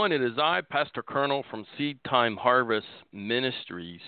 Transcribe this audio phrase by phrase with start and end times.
[0.00, 4.00] It is I, Pastor Colonel from Seed Time Harvest Ministries.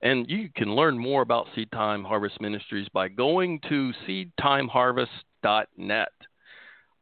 [0.00, 6.08] And you can learn more about Seed Time Harvest Ministries by going to seedtimeharvest.net.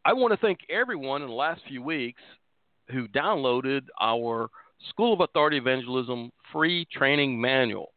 [0.04, 2.20] I want to thank everyone in the last few weeks
[2.90, 4.50] who downloaded our
[4.90, 7.92] School of Authority Evangelism free training manual.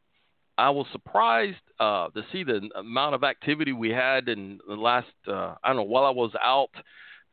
[0.60, 5.08] I was surprised uh, to see the amount of activity we had in the last,
[5.28, 6.70] uh, I don't know, while I was out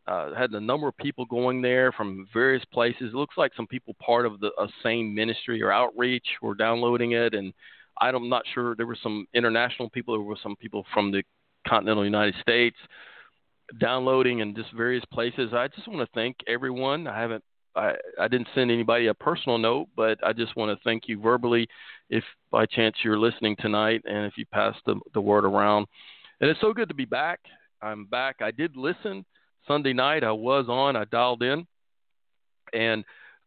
[0.06, 3.10] uh, had a number of people going there from various places.
[3.12, 7.12] It looks like some people part of the uh, same ministry or outreach were downloading
[7.12, 7.52] it, and
[8.00, 8.74] I'm not sure.
[8.74, 10.14] There were some international people.
[10.14, 11.22] There were some people from the
[11.66, 12.76] continental United States
[13.80, 15.52] downloading in just various places.
[15.54, 17.06] I just want to thank everyone.
[17.06, 17.44] I haven't.
[17.76, 21.20] I, I didn't send anybody a personal note, but I just want to thank you
[21.20, 21.66] verbally
[22.08, 25.86] if by chance you're listening tonight and if you pass the, the word around.
[26.40, 27.40] And it's so good to be back.
[27.82, 28.36] I'm back.
[28.42, 29.24] I did listen
[29.66, 31.66] Sunday night I was on, I dialed in
[32.72, 33.04] and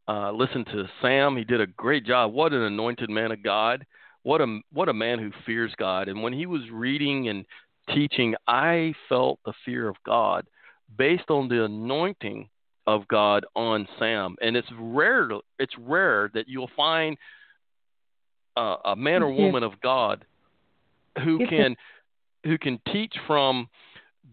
[0.08, 1.38] uh, listened to Sam.
[1.38, 2.34] He did a great job.
[2.34, 3.86] What an anointed man of God.
[4.24, 6.08] What a what a man who fears God.
[6.08, 7.46] And when he was reading and
[7.94, 10.46] teaching, I felt the fear of God
[10.98, 12.50] based on the anointing
[12.88, 14.36] of God on Sam.
[14.42, 15.30] And it's rare
[15.60, 17.18] it's rare that you'll find
[18.56, 20.26] uh, a man or woman of God
[21.24, 21.76] who can
[22.44, 23.68] who can teach from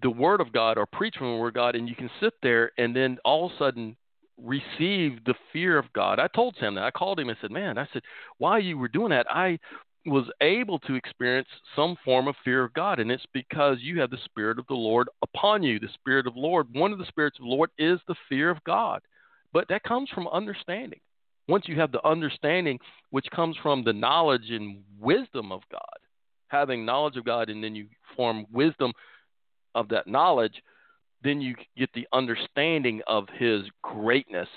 [0.02, 2.34] the Word of God or preach from the Word of God, and you can sit
[2.42, 3.96] there and then all of a sudden
[4.36, 6.18] receive the fear of God.
[6.18, 6.84] I told Sam that.
[6.84, 8.02] I called him and said, Man, I said,
[8.38, 9.58] while you were doing that, I
[10.06, 14.10] was able to experience some form of fear of God, and it's because you have
[14.10, 15.78] the Spirit of the Lord upon you.
[15.78, 18.50] The Spirit of the Lord, one of the spirits of the Lord is the fear
[18.50, 19.00] of God.
[19.52, 21.00] But that comes from understanding.
[21.48, 22.78] Once you have the understanding,
[23.10, 25.80] which comes from the knowledge and wisdom of God,
[26.48, 28.92] having knowledge of God, and then you form wisdom
[29.74, 30.54] of that knowledge,
[31.22, 34.48] then you get the understanding of his greatness.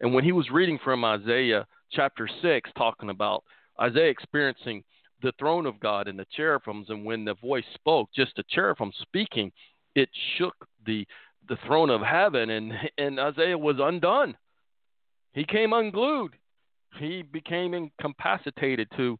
[0.00, 3.44] And when he was reading from Isaiah chapter 6, talking about
[3.80, 4.82] Isaiah experiencing
[5.22, 8.92] the throne of God and the cherubims, and when the voice spoke, just the cherubim
[9.02, 9.52] speaking,
[9.94, 11.06] it shook the
[11.48, 14.36] the throne of heaven, and and Isaiah was undone.
[15.32, 16.34] He came unglued.
[16.98, 19.18] He became incapacitated to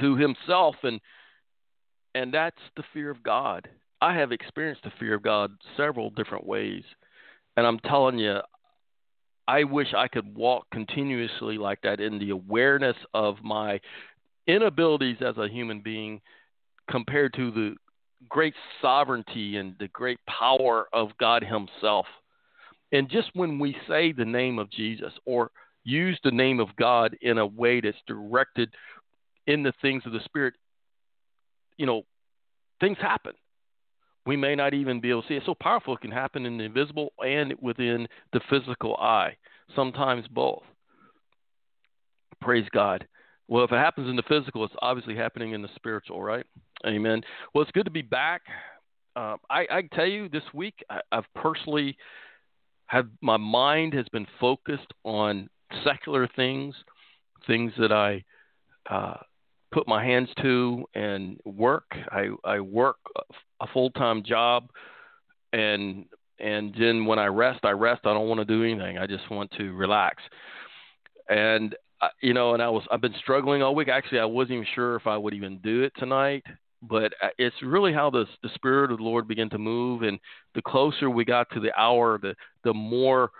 [0.00, 1.00] to himself, and
[2.14, 3.68] and that's the fear of God.
[4.00, 6.84] I have experienced the fear of God several different ways,
[7.56, 8.38] and I'm telling you,
[9.46, 13.80] I wish I could walk continuously like that in the awareness of my
[14.46, 16.20] inabilities as a human being
[16.90, 17.74] compared to the
[18.28, 22.06] great sovereignty and the great power of God Himself.
[22.92, 25.50] And just when we say the name of Jesus or
[25.84, 28.72] use the name of God in a way that's directed
[29.46, 30.54] in the things of the Spirit,
[31.76, 32.02] you know,
[32.80, 33.32] things happen
[34.30, 35.42] we may not even be able to see it.
[35.44, 39.36] So powerful it can happen in the invisible and within the physical eye,
[39.74, 40.62] sometimes both.
[42.40, 43.08] Praise God.
[43.48, 46.46] Well, if it happens in the physical, it's obviously happening in the spiritual, right?
[46.86, 47.22] Amen.
[47.52, 48.42] Well, it's good to be back.
[49.16, 51.96] Uh, I, I tell you, this week I, I've personally
[52.86, 55.50] have my mind has been focused on
[55.82, 56.76] secular things,
[57.48, 58.22] things that I
[58.88, 59.16] uh,
[59.72, 61.84] put my hands to and work.
[62.10, 62.96] I I work
[63.60, 64.70] a full time job,
[65.52, 66.06] and
[66.38, 68.02] and then when I rest, I rest.
[68.04, 68.98] I don't want to do anything.
[68.98, 70.22] I just want to relax.
[71.28, 73.88] And uh, you know, and I was I've been struggling all week.
[73.88, 76.44] Actually, I wasn't even sure if I would even do it tonight.
[76.82, 80.18] But uh, it's really how the the spirit of the Lord began to move, and
[80.54, 83.30] the closer we got to the hour, the the more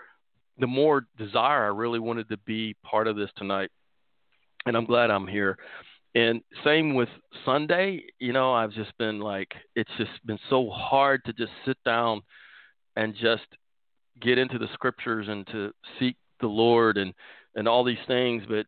[0.59, 3.71] the more desire I really wanted to be part of this tonight.
[4.67, 5.57] And I'm glad I'm here.
[6.13, 7.09] And same with
[7.45, 11.77] Sunday, you know, I've just been like, it's just been so hard to just sit
[11.85, 12.21] down
[12.97, 13.45] and just
[14.21, 17.13] get into the scriptures and to seek the Lord and,
[17.55, 18.43] and all these things.
[18.47, 18.65] But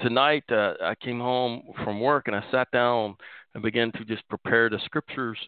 [0.00, 3.14] tonight, uh, I came home from work and I sat down
[3.54, 5.38] and began to just prepare the scriptures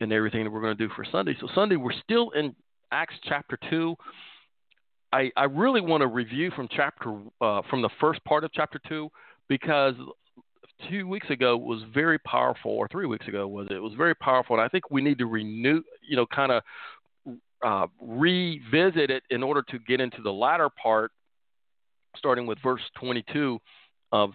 [0.00, 1.36] and everything that we're going to do for Sunday.
[1.38, 2.54] So, Sunday, we're still in
[2.92, 3.94] Acts chapter 2.
[5.12, 8.78] I, I really want to review from chapter uh, from the first part of chapter
[8.88, 9.10] two
[9.48, 9.94] because
[10.88, 13.74] two weeks ago was very powerful, or three weeks ago was it?
[13.74, 16.62] It was very powerful, and I think we need to renew, you know, kind of
[17.64, 21.12] uh, revisit it in order to get into the latter part,
[22.16, 23.58] starting with verse 22
[24.12, 24.30] of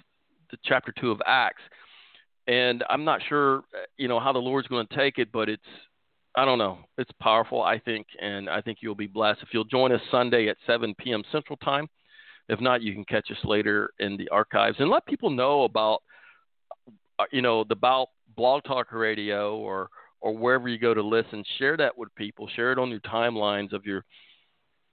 [0.51, 1.61] the chapter two of Acts.
[2.47, 3.63] And I'm not sure,
[3.97, 5.61] you know, how the Lord's going to take it, but it's
[6.35, 6.79] I don't know.
[6.97, 10.47] It's powerful, I think, and I think you'll be blessed if you'll join us Sunday
[10.47, 11.23] at 7 p.m.
[11.31, 11.87] Central Time.
[12.49, 15.95] If not, you can catch us later in the archives and let people know about
[15.95, 16.12] uh,
[17.31, 19.89] you know, the about Blog Talk Radio or
[20.21, 22.47] or wherever you go to listen, share that with people.
[22.55, 24.05] Share it on your timelines of your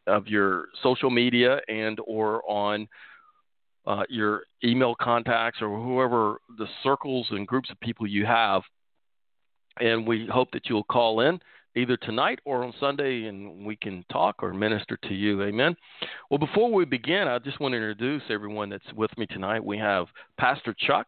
[0.07, 2.89] of your social media and or on
[3.87, 8.63] uh, your email contacts or whoever the circles and groups of people you have.
[9.79, 11.41] And we hope that you'll call in
[11.77, 15.43] either tonight or on Sunday and we can talk or minister to you.
[15.43, 15.77] Amen.
[16.31, 19.65] Well, before we begin, I just want to introduce everyone that's with me tonight.
[19.65, 20.07] We have
[20.39, 21.07] Pastor Chuck,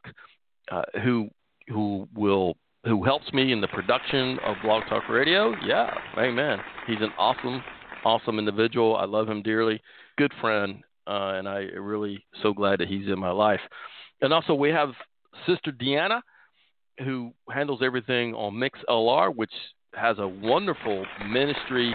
[0.71, 1.29] uh, who
[1.69, 5.55] who will who helps me in the production of Blog Talk Radio.
[5.65, 6.59] Yeah, amen.
[6.87, 7.63] He's an awesome,
[8.05, 8.97] awesome individual.
[8.97, 9.81] I love him dearly.
[10.19, 13.61] Good friend, uh, and I really so glad that he's in my life.
[14.21, 14.91] And also we have
[15.47, 16.21] Sister Deanna,
[16.99, 19.53] who handles everything on MixLR, which
[19.95, 21.95] has a wonderful ministry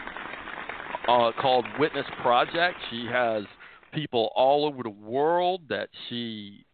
[1.08, 2.78] uh, called Witness Project.
[2.90, 3.44] She has
[3.94, 6.66] people all over the world that she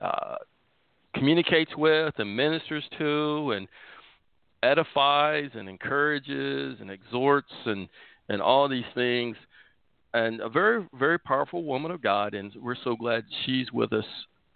[0.00, 0.36] uh,
[1.16, 3.68] communicates with and ministers to and
[4.62, 7.88] edifies and encourages and exhorts and
[8.28, 9.36] and all these things.
[10.14, 14.04] And a very very powerful woman of God and we're so glad she's with us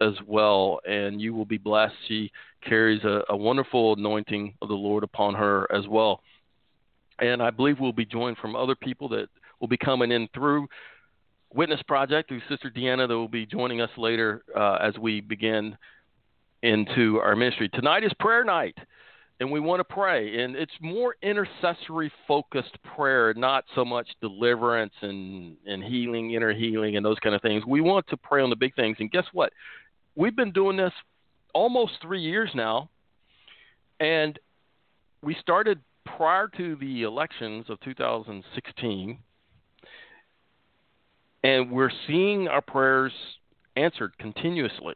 [0.01, 0.79] as well.
[0.87, 1.95] And you will be blessed.
[2.07, 2.31] She
[2.67, 6.21] carries a, a wonderful anointing of the Lord upon her as well.
[7.19, 9.27] And I believe we'll be joined from other people that
[9.59, 10.67] will be coming in through
[11.53, 15.77] Witness Project through Sister Deanna that will be joining us later uh, as we begin
[16.63, 17.69] into our ministry.
[17.69, 18.77] Tonight is prayer night,
[19.39, 20.43] and we want to pray.
[20.43, 26.97] And it's more intercessory focused prayer, not so much deliverance and, and healing, inner healing,
[26.97, 27.65] and those kind of things.
[27.65, 28.97] We want to pray on the big things.
[28.99, 29.51] And guess what?
[30.15, 30.93] We've been doing this
[31.53, 32.89] almost three years now,
[33.99, 34.37] and
[35.23, 39.17] we started prior to the elections of 2016.
[41.43, 43.13] And we're seeing our prayers
[43.75, 44.93] answered continuously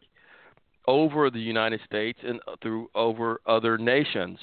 [0.88, 4.40] over the United States and through over other nations.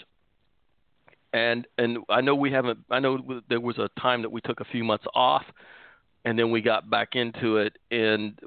[1.33, 2.81] And and I know we haven't.
[2.91, 5.45] I know there was a time that we took a few months off,
[6.25, 8.39] and then we got back into it, and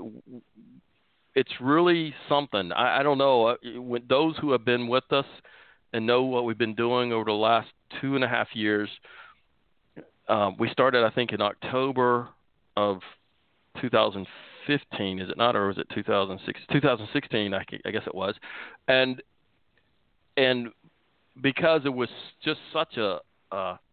[1.33, 2.71] it's really something.
[2.71, 3.47] I, I don't know.
[3.47, 5.25] Uh, when those who have been with us
[5.93, 7.69] and know what we've been doing over the last
[8.01, 8.89] two and a half years,
[10.27, 12.29] um, we started I think in October
[12.77, 12.99] of
[13.81, 16.59] 2015 2015, is it not, or was it 2006?
[16.71, 18.35] 2016, I, I guess it was,
[18.87, 19.21] and
[20.37, 20.69] and
[21.41, 22.09] because it was
[22.43, 23.19] just such a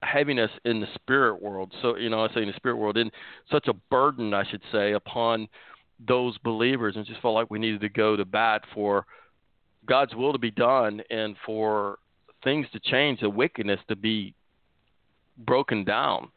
[0.02, 1.72] heaviness in the spirit world.
[1.82, 3.10] So you know, I say in the spirit world, in
[3.50, 5.48] such a burden, I should say, upon
[6.06, 9.06] those believers, and just felt like we needed to go to bat for
[9.86, 11.98] God's will to be done and for
[12.44, 14.34] things to change, the wickedness to be
[15.38, 16.28] broken down.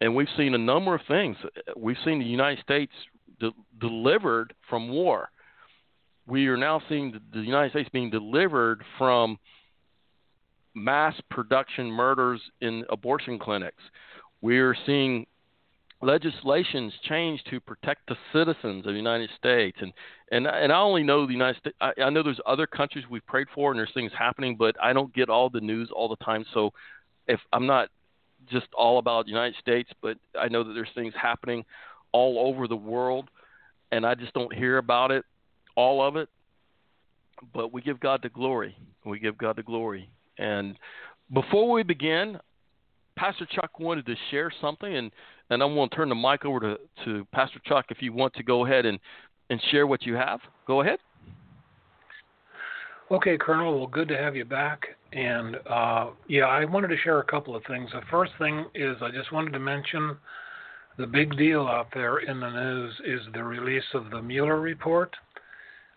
[0.00, 1.36] And we've seen a number of things.
[1.76, 2.92] We've seen the United States
[3.40, 5.28] de- delivered from war.
[6.26, 9.38] We are now seeing the United States being delivered from
[10.74, 13.82] mass production murders in abortion clinics.
[14.40, 15.26] We are seeing
[16.00, 19.92] legislations changed to protect the citizens of the United States, and
[20.30, 21.76] and and I only know the United States.
[21.80, 24.92] I, I know there's other countries we've prayed for, and there's things happening, but I
[24.92, 26.44] don't get all the news all the time.
[26.54, 26.72] So
[27.28, 27.88] if I'm not
[28.50, 31.64] just all about the United States, but I know that there's things happening
[32.12, 33.30] all over the world,
[33.90, 35.24] and I just don't hear about it,
[35.76, 36.28] all of it.
[37.52, 38.76] But we give God the glory.
[39.04, 40.08] We give God the glory.
[40.38, 40.76] And
[41.32, 42.38] before we begin,
[43.16, 45.10] Pastor Chuck wanted to share something, and,
[45.50, 48.34] and I'm going to turn the mic over to, to Pastor Chuck if you want
[48.34, 48.98] to go ahead and,
[49.50, 50.40] and share what you have.
[50.66, 50.98] Go ahead.
[53.10, 53.78] Okay, Colonel.
[53.78, 54.86] Well, good to have you back.
[55.12, 57.90] And uh, yeah, I wanted to share a couple of things.
[57.92, 60.16] The first thing is I just wanted to mention
[61.02, 65.12] the big deal out there in the news is the release of the Mueller report.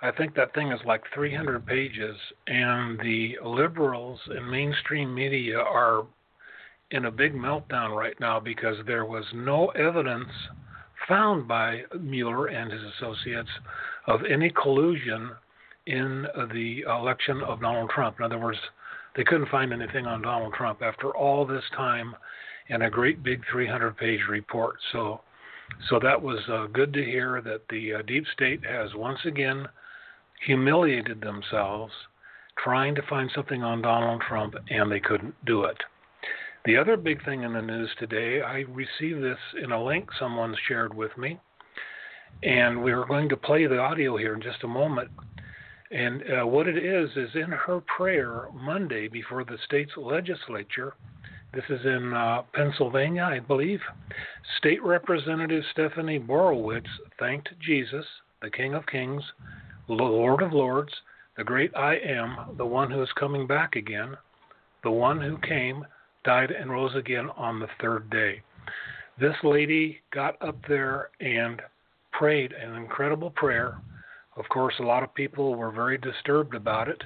[0.01, 6.07] I think that thing is like 300 pages, and the liberals and mainstream media are
[6.89, 10.31] in a big meltdown right now because there was no evidence
[11.07, 13.51] found by Mueller and his associates
[14.07, 15.29] of any collusion
[15.85, 18.15] in the election of Donald Trump.
[18.17, 18.57] In other words,
[19.15, 22.15] they couldn't find anything on Donald Trump after all this time
[22.69, 24.75] and a great big 300 page report.
[24.91, 25.21] So,
[25.89, 29.67] so that was uh, good to hear that the uh, deep state has once again
[30.45, 31.93] humiliated themselves
[32.63, 35.77] trying to find something on Donald Trump, and they couldn't do it.
[36.65, 40.55] The other big thing in the news today, I received this in a link someone
[40.67, 41.39] shared with me,
[42.43, 45.09] and we are going to play the audio here in just a moment.
[45.91, 50.95] And uh, what it is, is in her prayer Monday before the state's legislature,
[51.55, 53.79] this is in uh, Pennsylvania, I believe.
[54.57, 56.85] State Representative Stephanie Borowicz
[57.17, 58.05] thanked Jesus,
[58.41, 59.23] the King of Kings,
[59.87, 60.91] Lord of Lords,
[61.37, 64.17] the great I am, the one who is coming back again,
[64.83, 65.85] the one who came,
[66.25, 68.41] died, and rose again on the third day.
[69.17, 71.61] This lady got up there and
[72.11, 73.77] prayed an incredible prayer.
[74.35, 77.01] Of course, a lot of people were very disturbed about it,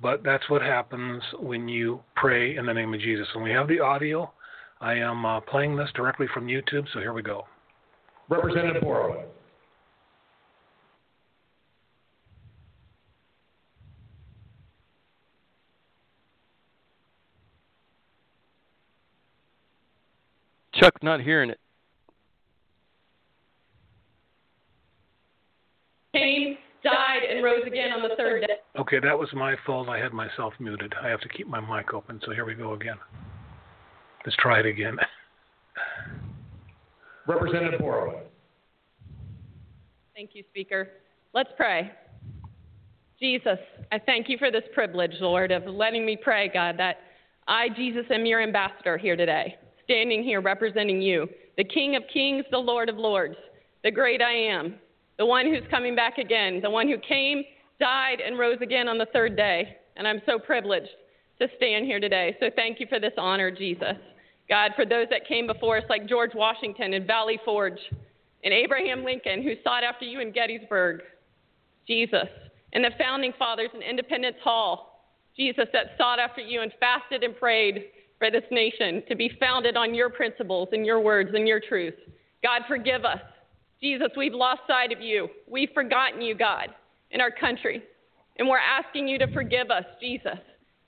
[0.00, 3.26] but that's what happens when you pray in the name of Jesus.
[3.34, 4.32] And we have the audio.
[4.80, 7.44] I am uh, playing this directly from YouTube, so here we go.
[8.28, 9.24] Representative Borowicz.
[20.74, 21.60] Chuck, not hearing it.
[26.14, 26.63] Came, died, and
[27.44, 28.54] rose again on the third day.
[28.78, 29.88] Okay, that was my fault.
[29.88, 30.94] I had myself muted.
[31.02, 32.96] I have to keep my mic open, so here we go again.
[34.24, 34.96] Let's try it again.
[37.26, 38.22] Representative Borowicz.
[40.14, 40.88] Thank you, Speaker.
[41.32, 41.90] Let's pray.
[43.20, 43.58] Jesus,
[43.92, 46.98] I thank you for this privilege, Lord, of letting me pray, God, that
[47.46, 52.44] I, Jesus, am your ambassador here today, standing here representing you, the King of kings,
[52.50, 53.36] the Lord of lords,
[53.82, 54.74] the great I am,
[55.18, 57.44] the one who's coming back again, the one who came,
[57.80, 59.76] died, and rose again on the third day.
[59.96, 60.90] And I'm so privileged
[61.40, 62.36] to stand here today.
[62.40, 63.96] So thank you for this honor, Jesus.
[64.48, 67.78] God, for those that came before us, like George Washington and Valley Forge,
[68.42, 71.00] and Abraham Lincoln, who sought after you in Gettysburg,
[71.86, 72.28] Jesus,
[72.72, 77.36] and the founding fathers in Independence Hall, Jesus, that sought after you and fasted and
[77.36, 77.84] prayed
[78.18, 81.94] for this nation to be founded on your principles and your words and your truth.
[82.42, 83.20] God, forgive us.
[83.80, 85.28] Jesus, we've lost sight of you.
[85.48, 86.68] We've forgotten you, God,
[87.10, 87.82] in our country.
[88.38, 90.38] And we're asking you to forgive us, Jesus.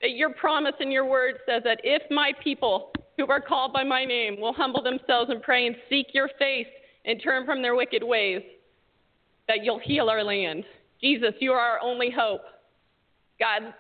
[0.03, 3.85] That your promise and your word says that if my people who are called by
[3.85, 6.67] my name will humble themselves and pray and seek your face
[7.05, 8.43] and turn from their wicked ways,
[9.49, 10.65] that you'll heal our land.
[11.01, 12.43] Jesus, you are our only hope.
[13.39, 13.75] God,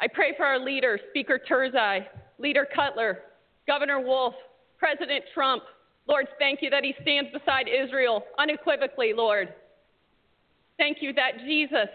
[0.00, 2.06] I pray for our leaders, Speaker Turzai,
[2.38, 3.18] Leader Cutler,
[3.66, 4.34] Governor Wolf,
[4.78, 5.62] President Trump,
[6.10, 9.54] Lord, thank you that he stands beside Israel unequivocally, Lord.
[10.76, 11.88] Thank you that Jesus,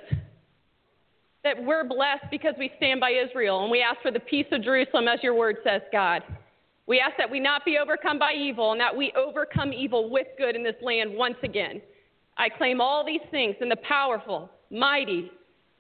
[1.44, 4.64] that we're blessed because we stand by Israel and we ask for the peace of
[4.64, 6.24] Jerusalem as your word says, God.
[6.88, 10.28] We ask that we not be overcome by evil and that we overcome evil with
[10.38, 11.82] good in this land once again.
[12.38, 15.30] I claim all these things in the powerful, mighty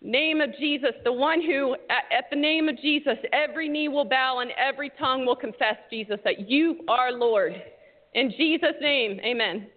[0.01, 4.39] name of Jesus, the one who, at, the name of Jesus, every knee will bow
[4.39, 7.53] and every tongue will confess, Jesus, that you are Lord.
[8.15, 9.67] In Jesus' name, amen.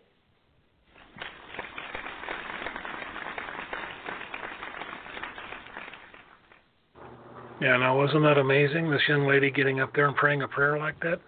[7.61, 8.88] Yeah, now wasn't that amazing?
[8.92, 11.21] This young lady getting up there and praying a prayer like that.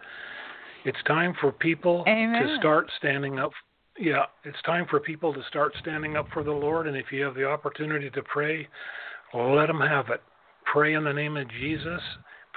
[0.84, 2.40] It's time for people Amen.
[2.40, 3.50] to start standing up.
[3.98, 6.86] Yeah, it's time for people to start standing up for the Lord.
[6.86, 8.68] And if you have the opportunity to pray,
[9.34, 10.22] let them have it.
[10.72, 12.00] Pray in the name of Jesus.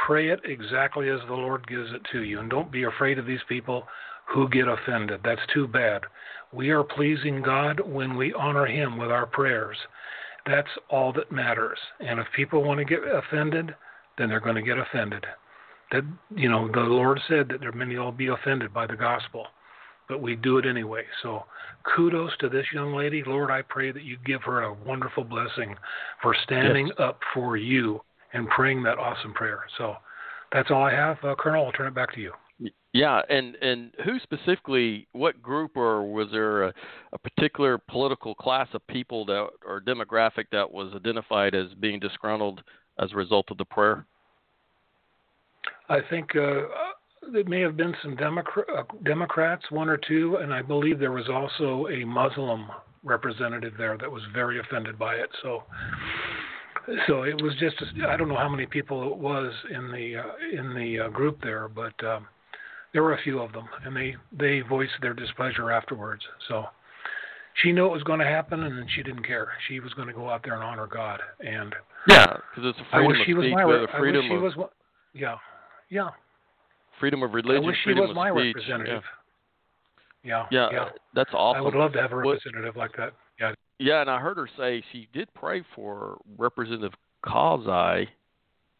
[0.05, 2.39] Pray it exactly as the Lord gives it to you.
[2.39, 3.83] And don't be afraid of these people
[4.33, 5.21] who get offended.
[5.23, 6.01] That's too bad.
[6.51, 9.77] We are pleasing God when we honor Him with our prayers.
[10.45, 11.77] That's all that matters.
[11.99, 13.75] And if people want to get offended,
[14.17, 15.25] then they're going to get offended.
[15.91, 16.03] That
[16.35, 19.45] you know, the Lord said that there many will be offended by the gospel,
[20.09, 21.03] but we do it anyway.
[21.21, 21.43] So,
[21.95, 23.23] kudos to this young lady.
[23.25, 25.75] Lord, I pray that you give her a wonderful blessing
[26.21, 26.95] for standing yes.
[26.97, 28.01] up for you
[28.33, 29.63] and praying that awesome prayer.
[29.77, 29.95] So,
[30.51, 31.65] that's all I have, uh, Colonel.
[31.65, 32.33] I'll turn it back to you.
[32.93, 36.73] Yeah, and and who specifically, what group, or was there a,
[37.11, 42.61] a particular political class of people that or demographic that was identified as being disgruntled
[42.99, 44.05] as a result of the prayer?
[45.89, 46.61] I think uh,
[47.31, 51.29] there may have been some uh, Democrats, one or two, and I believe there was
[51.29, 52.67] also a Muslim
[53.03, 55.29] representative there that was very offended by it.
[55.41, 55.63] So,
[57.07, 57.75] so it was just
[58.07, 61.41] I don't know how many people it was in the uh, in the uh, group
[61.41, 61.95] there, but.
[62.05, 62.27] Um,
[62.93, 66.23] there were a few of them, and they they voiced their displeasure afterwards.
[66.47, 66.65] So
[67.61, 69.49] she knew it was going to happen, and she didn't care.
[69.67, 71.19] She was going to go out there and honor God.
[71.39, 71.75] And
[72.07, 74.23] yeah, because it's a freedom I wish of she was speech, my the freedom I
[74.23, 74.69] wish she of was,
[75.13, 75.35] yeah,
[75.89, 76.09] yeah.
[76.99, 78.55] freedom of religion, I wish she was my speech.
[78.55, 79.03] representative.
[80.23, 80.77] Yeah, Yeah, yeah.
[80.85, 81.59] yeah, that's awesome.
[81.59, 83.13] I would love to have a What- representative like that.
[83.39, 83.53] Yeah.
[83.79, 86.93] Yeah, and I heard her say she did pray for Representative
[87.25, 88.07] Karzai.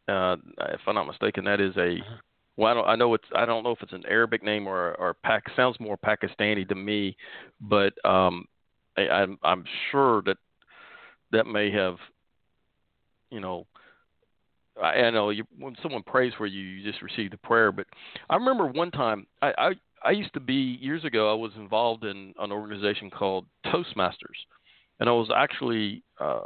[0.07, 0.37] Uh,
[0.69, 2.19] if I'm not mistaken, that is a Mhm.
[2.55, 4.93] Well, I, don't, I know it's I don't know if it's an Arabic name or
[4.95, 7.17] or Pac sounds more Pakistani to me,
[7.61, 8.45] but um,
[8.97, 10.37] I, I'm I'm sure that
[11.31, 11.95] that may have,
[13.31, 13.65] you know,
[14.81, 17.71] I, I know you, when someone prays for you, you just receive the prayer.
[17.71, 17.87] But
[18.29, 19.71] I remember one time I, I
[20.03, 21.31] I used to be years ago.
[21.31, 24.39] I was involved in an organization called Toastmasters,
[24.99, 26.41] and I was actually uh,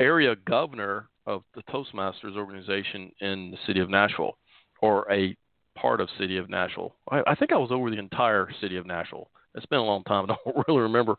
[0.00, 4.38] area governor of the Toastmasters organization in the city of Nashville,
[4.82, 5.36] or a
[5.76, 6.94] part of city of Nashville.
[7.10, 9.28] I, I think I was over the entire city of Nashville.
[9.54, 10.24] It's been a long time.
[10.30, 11.16] I don't really remember.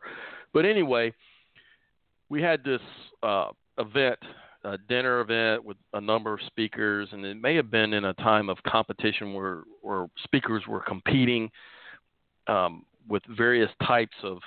[0.52, 1.12] But anyway,
[2.28, 2.80] we had this
[3.22, 3.48] uh,
[3.78, 4.18] event,
[4.64, 8.14] a dinner event with a number of speakers, and it may have been in a
[8.14, 11.50] time of competition where where speakers were competing
[12.46, 14.38] um, with various types of,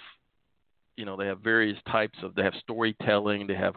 [0.98, 2.36] you know, they have various types of.
[2.36, 3.48] They have storytelling.
[3.48, 3.76] They have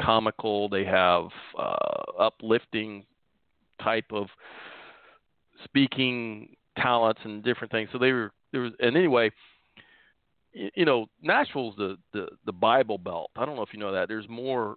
[0.00, 0.68] comical.
[0.68, 1.28] They have
[1.58, 1.76] uh,
[2.18, 3.04] uplifting
[3.82, 4.26] type of
[5.64, 7.88] speaking talents and different things.
[7.92, 9.30] So they were there was and anyway,
[10.52, 13.30] you know, Nashville's the the the Bible Belt.
[13.36, 14.08] I don't know if you know that.
[14.08, 14.76] There's more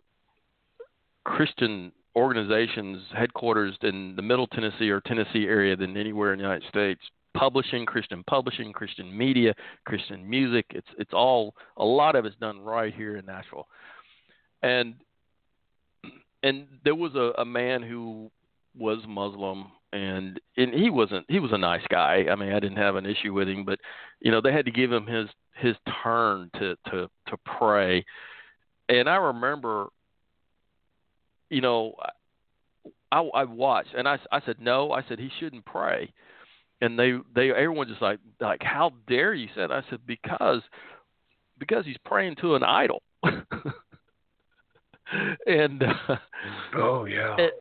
[1.23, 6.67] Christian organizations headquarters in the Middle Tennessee or Tennessee area than anywhere in the United
[6.67, 7.01] States.
[7.33, 9.53] Publishing, Christian publishing, Christian media,
[9.85, 10.65] Christian music.
[10.71, 13.67] It's it's all a lot of it's done right here in Nashville.
[14.61, 14.95] And
[16.43, 18.29] and there was a, a man who
[18.77, 22.25] was Muslim and and he wasn't he was a nice guy.
[22.29, 23.79] I mean, I didn't have an issue with him, but
[24.19, 28.05] you know, they had to give him his his turn to to to pray.
[28.89, 29.87] And I remember
[31.49, 31.95] you know,
[33.11, 36.13] I I watched and I I said no, I said he shouldn't pray.
[36.79, 40.61] And they they everyone just like like how dare you said I said because
[41.59, 43.03] because he's praying to an idol.
[45.45, 46.15] and uh,
[46.75, 47.35] oh yeah.
[47.37, 47.51] And,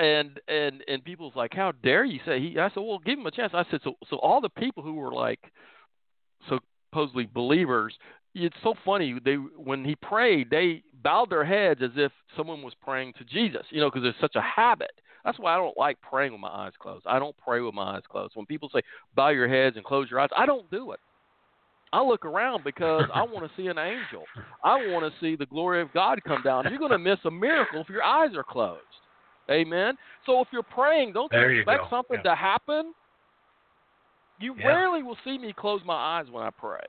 [0.00, 2.58] and and and people's like, how dare you say he?
[2.58, 3.52] I said, well, give him a chance.
[3.54, 5.40] I said, so so all the people who were like
[6.48, 7.94] supposedly believers,
[8.34, 9.18] it's so funny.
[9.24, 13.66] They when he prayed, they bowed their heads as if someone was praying to Jesus.
[13.70, 14.92] You know, because it's such a habit.
[15.24, 17.04] That's why I don't like praying with my eyes closed.
[17.06, 18.32] I don't pray with my eyes closed.
[18.34, 18.80] When people say
[19.14, 21.00] bow your heads and close your eyes, I don't do it.
[21.92, 24.24] I look around because I want to see an angel.
[24.64, 26.64] I want to see the glory of God come down.
[26.70, 28.80] You're going to miss a miracle if your eyes are closed.
[29.50, 29.94] Amen.
[30.26, 32.30] So if you're praying, don't you expect you something yeah.
[32.30, 32.92] to happen.
[34.38, 34.66] You yeah.
[34.68, 36.80] rarely will see me close my eyes when I pray.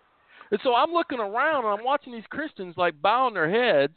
[0.51, 3.93] And so I'm looking around and I'm watching these Christians like bowing their heads,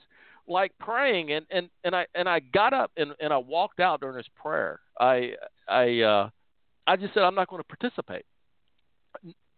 [0.49, 4.01] like praying, and and and I and I got up and and I walked out
[4.01, 4.81] during this prayer.
[4.99, 5.33] I
[5.69, 6.31] I uh,
[6.87, 8.25] I just said I'm not going to participate.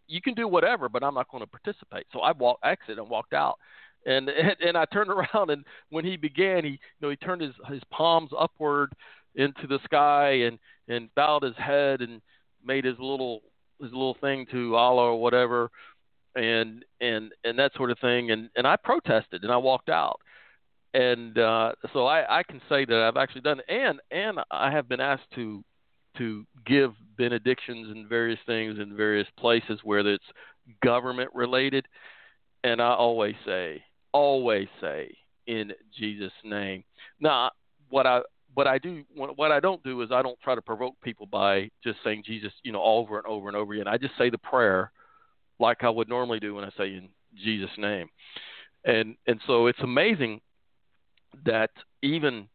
[0.08, 2.06] You can do whatever, but I'm not going to participate.
[2.12, 3.58] So I walked, exit, and walked out
[4.06, 4.28] and
[4.64, 7.82] and I turned around and when he began, he you know he turned his his
[7.90, 8.92] palms upward
[9.34, 12.22] into the sky and and bowed his head and
[12.64, 13.42] made his little
[13.80, 15.70] his little thing to Allah or whatever,
[16.34, 18.30] and and and that sort of thing.
[18.30, 20.20] And and I protested and I walked out.
[20.94, 24.70] And uh, so I, I can say that I've actually done it, and and I
[24.70, 25.62] have been asked to
[26.16, 30.24] to give benedictions and various things in various places where it's
[30.82, 31.86] government related.
[32.64, 33.82] And I always say,
[34.16, 35.14] always say
[35.46, 36.84] in Jesus' name.
[37.20, 37.50] Now,
[37.90, 38.20] what I
[38.54, 41.70] what I do what I don't do is I don't try to provoke people by
[41.84, 43.86] just saying Jesus, you know, over and over and over again.
[43.86, 44.90] I just say the prayer
[45.60, 48.08] like I would normally do when I say in Jesus' name.
[48.86, 50.40] And and so it's amazing
[51.44, 51.70] that
[52.02, 52.48] even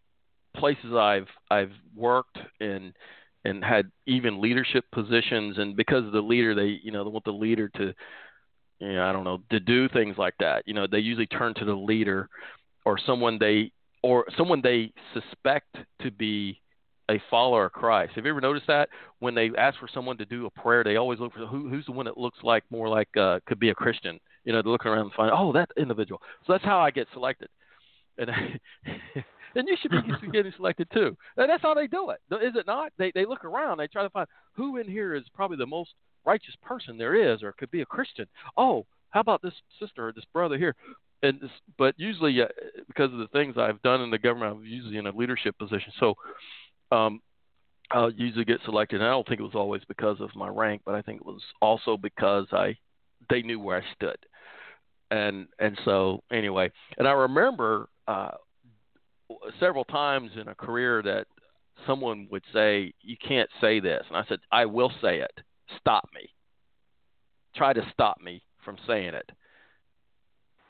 [0.57, 2.93] places I've I've worked and
[3.45, 7.25] and had even leadership positions and because of the leader they you know they want
[7.25, 7.93] the leader to
[8.81, 10.63] you know, I don't know, to do things like that.
[10.65, 12.27] You know, they usually turn to the leader
[12.83, 16.59] or someone they or someone they suspect to be
[17.11, 18.13] a follower of Christ.
[18.15, 18.89] Have you ever noticed that
[19.19, 21.85] when they ask for someone to do a prayer, they always look for who, who's
[21.85, 24.19] the one that looks like more like uh, could be a Christian.
[24.45, 26.19] You know, they're looking around and find, oh, that individual.
[26.47, 27.49] So that's how I get selected,
[28.17, 28.31] and
[29.55, 31.15] and you should be getting selected too.
[31.37, 32.91] And that's how they do it, is it not?
[32.97, 35.91] They they look around, they try to find who in here is probably the most
[36.25, 38.27] righteous person there is, or could be a Christian.
[38.57, 40.75] Oh, how about this sister or this brother here?
[41.23, 42.47] And this, but usually, uh,
[42.87, 45.93] because of the things I've done in the government, I'm usually in a leadership position.
[45.99, 46.15] So,
[46.91, 47.21] um,
[47.91, 49.01] I'll usually get selected.
[49.01, 51.25] And I don't think it was always because of my rank, but I think it
[51.25, 52.77] was also because I
[53.29, 54.17] they knew where I stood.
[55.11, 58.31] And and so anyway, and I remember uh,
[59.59, 61.27] several times in a career that
[61.85, 65.31] someone would say, "You can't say this," and I said, "I will say it."
[65.79, 66.29] Stop me.
[67.55, 69.29] Try to stop me from saying it.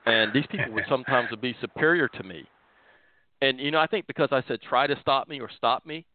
[0.06, 2.46] And these people would sometimes be superior to me.
[3.42, 6.06] And you know, I think because I said try to stop me or stop me,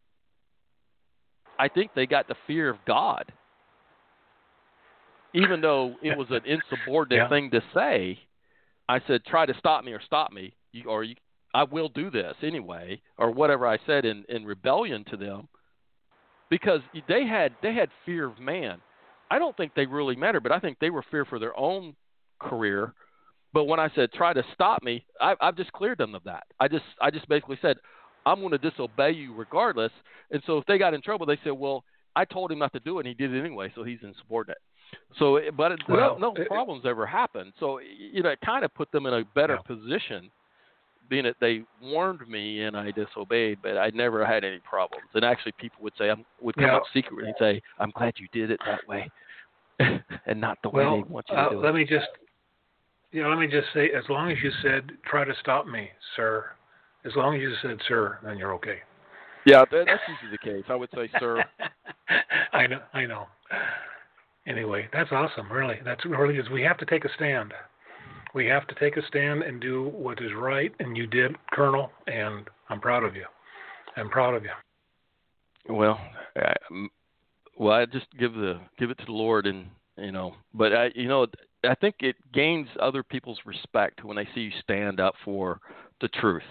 [1.59, 3.33] I think they got the fear of God.
[5.35, 7.29] Even though it was an insubordinate yeah.
[7.29, 8.18] thing to say,
[8.88, 11.16] I said try to stop me or stop me, you, or you,
[11.55, 15.49] I will do this anyway, or whatever I said in in rebellion to them
[16.50, 18.78] because they had they had fear of man.
[19.30, 21.94] I don't think they really mattered, but I think they were fear for their own
[22.40, 22.94] career.
[23.52, 26.44] But when I said try to stop me, I, I've just cleared them of that.
[26.61, 27.76] I just I just basically said
[28.24, 29.92] I'm going to disobey you regardless.
[30.30, 31.85] And so if they got in trouble, they said, well,
[32.16, 34.59] I told him not to do it, and he did it anyway, so he's insubordinate.
[35.18, 37.52] So, but it, Well, no, no it- problems ever happened.
[37.61, 39.74] So, you know, it kind of put them in a better Yeah.
[39.76, 40.30] position,
[41.09, 45.09] being that they warned me and I disobeyed, but I never had any problems.
[45.14, 46.77] And actually, people would say, "I'm," would come Yeah.
[46.77, 49.11] up secretly and say, "I'm glad you did it that way,
[50.27, 52.09] and not the way Well, they want you to uh, do let it." me just,
[53.12, 56.47] yeah, let me just say, as long as you said, try to stop me, sir.
[57.05, 58.81] As long as you said, sir, then you're okay.
[59.45, 60.64] Yeah, that, that's usually the case.
[60.69, 61.45] I would say, "Sir."
[62.53, 63.27] I know, I know.
[64.47, 65.51] Anyway, that's awesome.
[65.51, 66.49] Really, that's really is.
[66.51, 67.53] We have to take a stand.
[68.37, 71.90] We have to take a stand and do what is right, and you did, Colonel.
[72.07, 73.25] And I'm proud of you.
[73.96, 74.51] I'm proud of you.
[75.75, 75.99] Well,
[76.37, 76.53] I,
[77.59, 80.90] well, I just give the give it to the Lord, and you know, but I,
[80.94, 81.27] you know,
[81.64, 85.59] I think it gains other people's respect when they see you stand up for
[86.03, 86.42] the truth.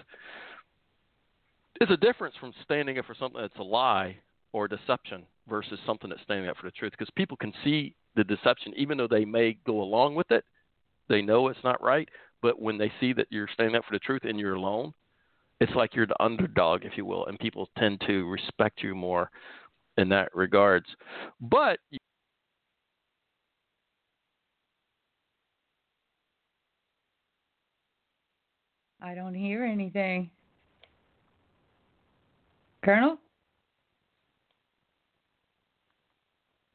[1.79, 4.17] It's a difference from standing up for something that's a lie
[4.53, 8.23] or deception versus something that's standing up for the truth, because people can see the
[8.23, 10.43] deception, even though they may go along with it.
[11.07, 12.09] They know it's not right,
[12.41, 14.93] but when they see that you're standing up for the truth and you're alone,
[15.59, 19.29] it's like you're the underdog, if you will, and people tend to respect you more
[19.97, 20.87] in that regards.
[21.39, 21.79] But
[29.01, 30.31] I don't hear anything.
[32.83, 33.19] Colonel?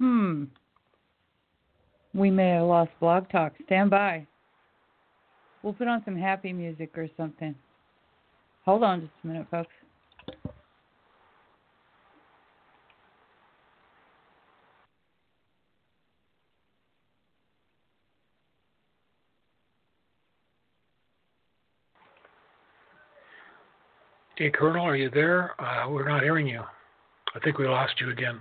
[0.00, 0.44] Hmm.
[2.14, 3.52] We may have lost Blog Talk.
[3.66, 4.26] Stand by.
[5.62, 7.54] We'll put on some happy music or something.
[8.64, 9.72] Hold on just a minute, folks.
[24.36, 25.52] Hey, Colonel, are you there?
[25.60, 26.62] Uh, we're not hearing you.
[27.34, 28.40] I think we lost you again.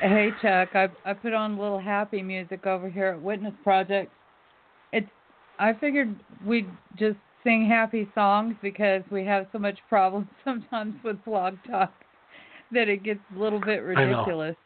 [0.00, 4.12] Hey Chuck, I I put on a little happy music over here at Witness Project.
[4.92, 5.08] It's
[5.58, 11.24] I figured we'd just sing happy songs because we have so much problems sometimes with
[11.24, 11.92] blog talk
[12.72, 14.56] that it gets a little bit ridiculous.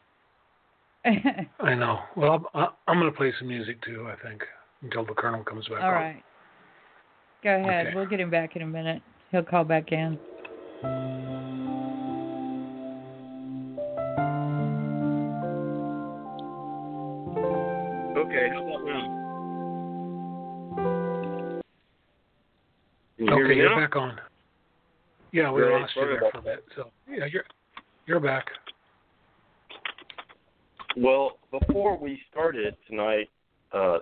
[1.05, 1.45] I know.
[1.59, 1.99] I know.
[2.15, 4.07] Well, I'm, I'm going to play some music too.
[4.07, 4.41] I think
[4.81, 5.81] until the Colonel comes back.
[5.81, 5.93] All on.
[5.93, 6.23] right.
[7.43, 7.87] Go ahead.
[7.87, 7.95] Okay.
[7.95, 9.01] We'll get him back in a minute.
[9.31, 10.19] He'll call back in.
[18.31, 19.21] Okay, how about now?
[23.17, 23.81] You Okay, you're now?
[23.81, 24.19] back on.
[25.33, 26.63] Yeah, we lost you there for a bit.
[26.77, 27.43] So yeah, you're
[28.05, 28.45] you're back.
[30.95, 33.29] Well, before we started tonight,
[33.73, 33.99] uh,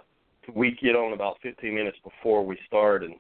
[0.56, 3.16] we get on about 15 minutes before we start, and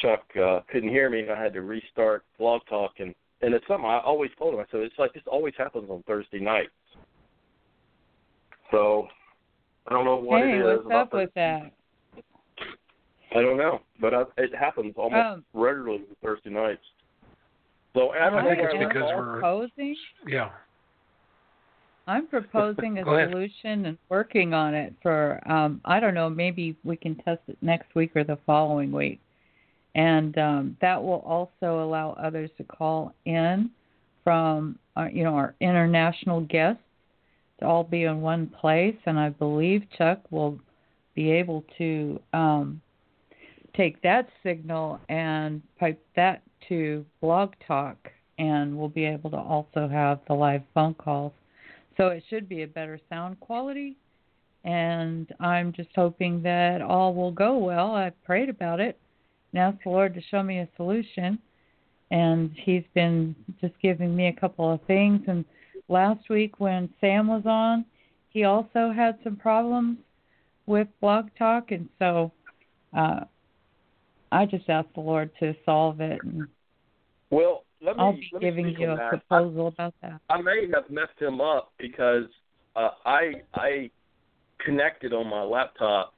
[0.00, 3.66] Chuck uh, couldn't hear me, and I had to restart Blog Talk, and and it's
[3.66, 4.60] something I always told him.
[4.60, 6.70] I said it's like this always happens on Thursday nights.
[8.70, 9.08] So
[9.86, 10.64] I don't know what hey, it is.
[10.64, 11.72] what's about up the- with that?
[13.34, 16.82] I don't know, but I, it happens almost Um, regularly on Thursday nights.
[17.94, 19.96] So I don't think it's I'm because we're- proposing.
[20.26, 20.50] Yeah.
[22.06, 26.96] I'm proposing a solution and working on it for um I don't know, maybe we
[26.96, 29.20] can test it next week or the following week.
[29.94, 33.70] And um that will also allow others to call in
[34.24, 36.91] from uh, you know our international guests to
[37.62, 40.58] all be in one place and I believe Chuck will
[41.14, 42.80] be able to um
[43.76, 47.96] take that signal and pipe that to Blog Talk
[48.38, 51.32] and we'll be able to also have the live phone calls.
[51.96, 53.96] So it should be a better sound quality.
[54.64, 57.94] And I'm just hoping that all will go well.
[57.94, 58.98] I've prayed about it
[59.52, 61.38] and asked the Lord to show me a solution.
[62.10, 65.22] And He's been just giving me a couple of things.
[65.26, 65.44] And
[65.92, 67.84] last week when Sam was on,
[68.30, 69.98] he also had some problems
[70.66, 71.70] with Blog Talk.
[71.70, 72.32] And so
[72.96, 73.20] uh,
[74.32, 76.18] I just asked the Lord to solve it.
[76.24, 76.48] And
[77.30, 79.10] Well, let me, I'll be giving you a that.
[79.10, 80.20] proposal about that.
[80.30, 82.24] I, I may have messed him up because
[82.74, 83.90] uh, I I
[84.64, 86.14] connected on my laptop,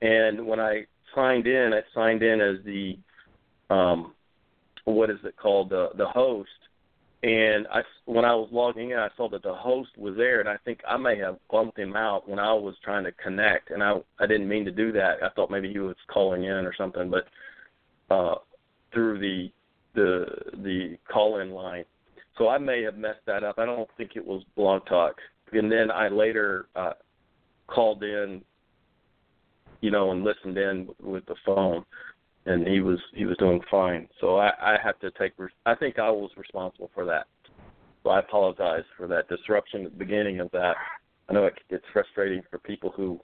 [0.00, 2.96] and when I signed in, I signed in as the
[3.74, 4.14] um,
[4.84, 6.48] what is it called the the host.
[7.22, 10.48] And I when I was logging in, I saw that the host was there, and
[10.48, 13.82] I think I may have bumped him out when I was trying to connect, and
[13.82, 15.22] I I didn't mean to do that.
[15.22, 17.26] I thought maybe he was calling in or something, but
[18.14, 18.36] uh,
[18.92, 19.50] through the
[19.94, 20.26] the
[20.62, 21.84] the call in line.
[22.38, 23.58] So I may have messed that up.
[23.58, 25.16] I don't think it was Blog Talk.
[25.52, 26.92] And then I later uh,
[27.66, 28.40] called in
[29.80, 31.84] you know, and listened in with the phone,
[32.46, 34.08] and he was he was doing fine.
[34.20, 35.32] So I, I have to take.
[35.66, 37.26] I think I was responsible for that.
[38.02, 40.74] So I apologize for that disruption at the beginning of that.
[41.28, 43.20] I know it, it's frustrating for people who,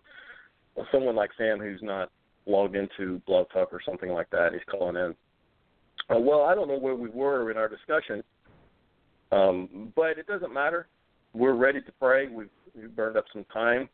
[0.93, 2.11] someone like Sam who's not
[2.47, 4.53] logged into Blog Talk or something like that.
[4.53, 5.15] He's calling in.
[6.15, 8.23] Uh, well, I don't know where we were in our discussion,
[9.33, 10.89] um, but it doesn't matter.
[11.33, 12.29] We're ready to pray.
[12.29, 13.89] We've, we've burned up some time,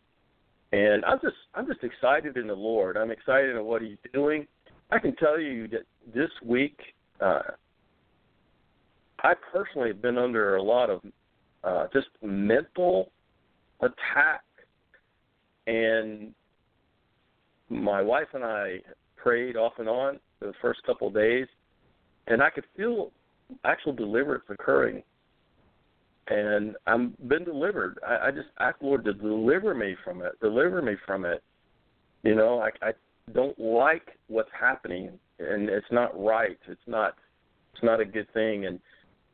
[0.73, 2.97] and I'm just I'm just excited in the Lord.
[2.97, 4.47] I'm excited in what He's doing.
[4.93, 6.79] I can tell you that this week,
[7.19, 7.41] uh,
[9.23, 11.01] I personally have been under a lot of
[11.65, 13.11] uh, just mental
[13.81, 14.43] attack,
[15.67, 16.35] and
[17.71, 18.81] my wife and I
[19.17, 21.47] prayed off and on for the first couple of days,
[22.27, 23.13] and I could feel
[23.65, 25.03] actual deliverance occurring.
[26.29, 27.99] And I'm been delivered.
[28.07, 30.39] I, I just ask Lord to deliver me from it.
[30.41, 31.43] Deliver me from it.
[32.25, 32.93] You know, I, I
[33.35, 36.59] don't like what's happening, and it's not right.
[36.69, 37.15] It's not.
[37.75, 38.67] It's not a good thing.
[38.67, 38.79] And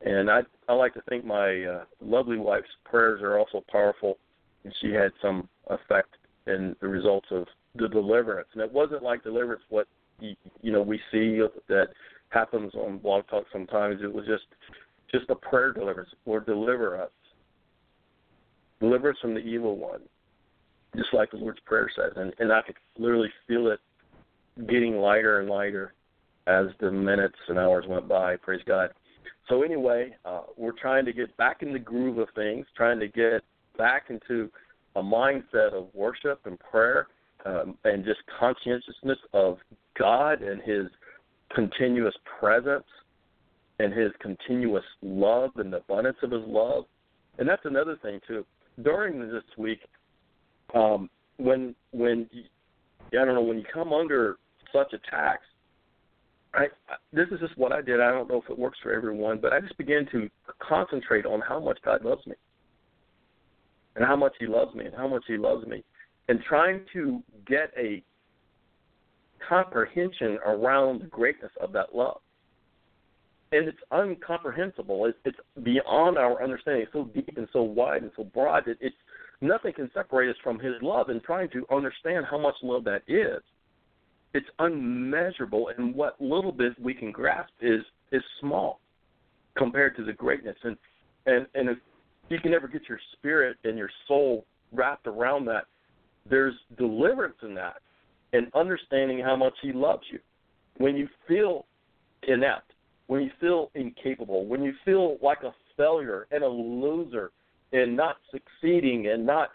[0.01, 4.17] and I I like to think my uh, lovely wife's prayers are also powerful,
[4.63, 6.15] and she had some effect
[6.47, 8.49] in the results of the deliverance.
[8.53, 9.87] And it wasn't like deliverance what
[10.19, 11.87] you, you know we see that
[12.29, 14.01] happens on Blog Talk sometimes.
[14.03, 14.45] It was just
[15.11, 16.11] just a prayer deliverance.
[16.25, 17.11] or deliver us.
[18.79, 20.01] Deliver us from the evil one.
[20.95, 22.13] Just like the Lord's Prayer says.
[22.15, 23.79] And, and I could literally feel it
[24.67, 25.93] getting lighter and lighter
[26.47, 28.35] as the minutes and hours went by.
[28.37, 28.89] Praise God.
[29.47, 33.07] So anyway, uh, we're trying to get back in the groove of things, trying to
[33.07, 33.43] get
[33.77, 34.49] back into
[34.95, 37.07] a mindset of worship and prayer
[37.45, 39.57] um, and just conscientiousness of
[39.97, 40.87] God and His
[41.53, 42.85] continuous presence
[43.79, 46.85] and His continuous love and the abundance of His love.
[47.37, 48.45] And that's another thing too.
[48.83, 49.79] During this week,
[50.73, 52.43] um, when when you,
[53.19, 54.37] I don't know when you come under
[54.73, 55.45] such attacks,
[56.53, 56.67] I
[57.13, 57.99] this is just what I did.
[57.99, 60.29] I don't know if it works for everyone, but I just began to
[60.67, 62.35] concentrate on how much God loves me,
[63.95, 65.83] and how much He loves me, and how much He loves me
[66.29, 68.03] and trying to get a
[69.47, 72.19] comprehension around the greatness of that love.
[73.51, 75.05] And it's incomprehensible.
[75.05, 76.83] It's, it's beyond our understanding.
[76.83, 78.95] It's so deep and so wide and so broad that it's
[79.41, 81.09] nothing can separate us from His love.
[81.09, 83.41] And trying to understand how much love that is,
[84.33, 85.71] it's unmeasurable.
[85.77, 88.79] And what little bit we can grasp is is small
[89.57, 90.57] compared to the greatness.
[90.63, 90.77] And
[91.25, 91.77] and and if
[92.29, 95.65] you can ever get your spirit and your soul wrapped around that,
[96.29, 97.77] there's deliverance in that
[98.33, 100.19] and understanding how much He loves you.
[100.77, 101.65] When you feel
[102.27, 102.73] inept,
[103.07, 107.31] when you feel incapable, when you feel like a failure and a loser
[107.71, 109.49] and not succeeding and not,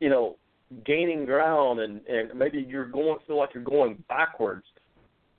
[0.00, 0.36] you know,
[0.84, 4.64] gaining ground and, and maybe you're going feel like you're going backwards.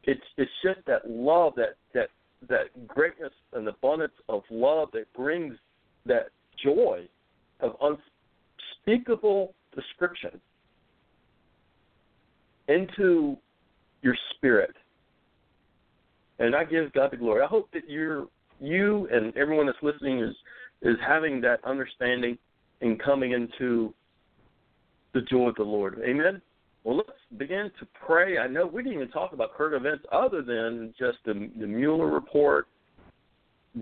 [0.04, 2.10] It's it's just that love, that that
[2.50, 5.56] that greatness and abundance of love that brings
[6.06, 6.30] that
[6.62, 7.08] joy
[7.62, 10.40] of unspeakable description
[12.68, 13.38] into
[14.02, 14.76] your spirit.
[16.40, 17.42] And I give God the glory.
[17.42, 18.28] I hope that you're
[18.60, 20.36] you and everyone that's listening is
[20.84, 22.38] is having that understanding
[22.82, 23.94] and coming into
[25.14, 26.00] the joy of the Lord.
[26.06, 26.42] Amen.
[26.84, 28.38] Well, let's begin to pray.
[28.38, 32.08] I know we didn't even talk about current events other than just the, the Mueller
[32.08, 32.68] report,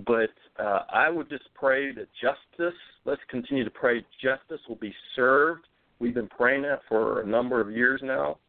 [0.06, 4.94] but uh, I would just pray that justice, let's continue to pray justice will be
[5.16, 5.66] served
[6.02, 8.40] We've been praying that for a number of years now,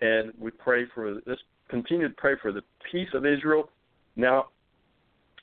[0.00, 1.36] and we pray for this.
[1.68, 2.62] Continue to pray for the
[2.92, 3.68] peace of Israel.
[4.14, 4.46] Now,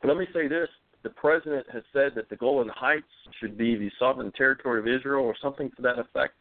[0.06, 0.70] let me say this:
[1.06, 3.06] the president has said that the Golan Heights
[3.40, 6.34] should be the sovereign territory of Israel, or something to that effect,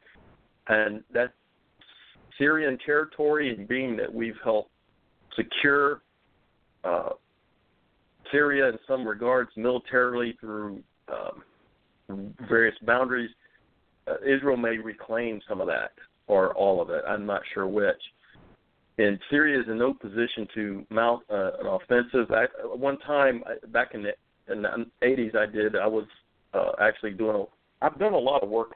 [0.69, 1.35] and that
[2.39, 4.71] Syrian territory, and being that we've helped
[5.37, 6.01] secure
[6.83, 7.11] uh,
[8.33, 13.31] Syria in some regards militarily through um, various boundaries
[14.07, 15.93] uh, Israel may reclaim some of that
[16.27, 17.03] or all of it.
[17.07, 18.01] I'm not sure which.
[18.97, 22.31] And Syria is in no position to mount uh, an offensive.
[22.31, 24.13] I, one time back in the,
[24.51, 25.77] in the 80s, I did.
[25.77, 26.07] I was
[26.53, 27.37] uh, actually doing.
[27.37, 28.73] A, I've done a lot of work.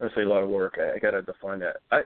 [0.00, 0.78] I say a lot of work.
[0.78, 1.76] I, I got to define that.
[1.90, 2.02] I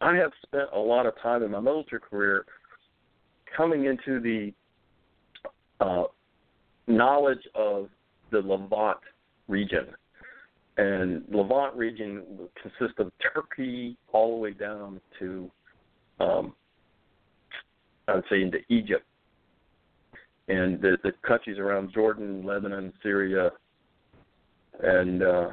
[0.00, 2.44] I have spent a lot of time in my military career
[3.56, 4.52] coming into the
[5.80, 6.04] uh,
[6.86, 7.88] knowledge of
[8.30, 8.98] the Levant
[9.48, 9.86] region
[10.76, 12.22] and Levant region
[12.60, 15.50] consists of Turkey all the way down to,
[16.18, 16.54] um,
[18.08, 19.04] I would say, into Egypt,
[20.48, 23.50] and the, the countries around Jordan, Lebanon, Syria,
[24.82, 25.48] and uh,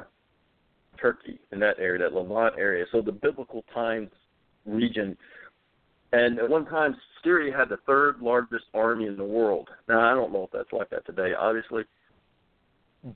[1.00, 2.84] Turkey in that area, that Levant area.
[2.92, 4.10] So the biblical times
[4.66, 5.16] region.
[6.12, 9.68] And at one time, Syria had the third largest army in the world.
[9.88, 11.84] Now, I don't know if that's like that today, obviously,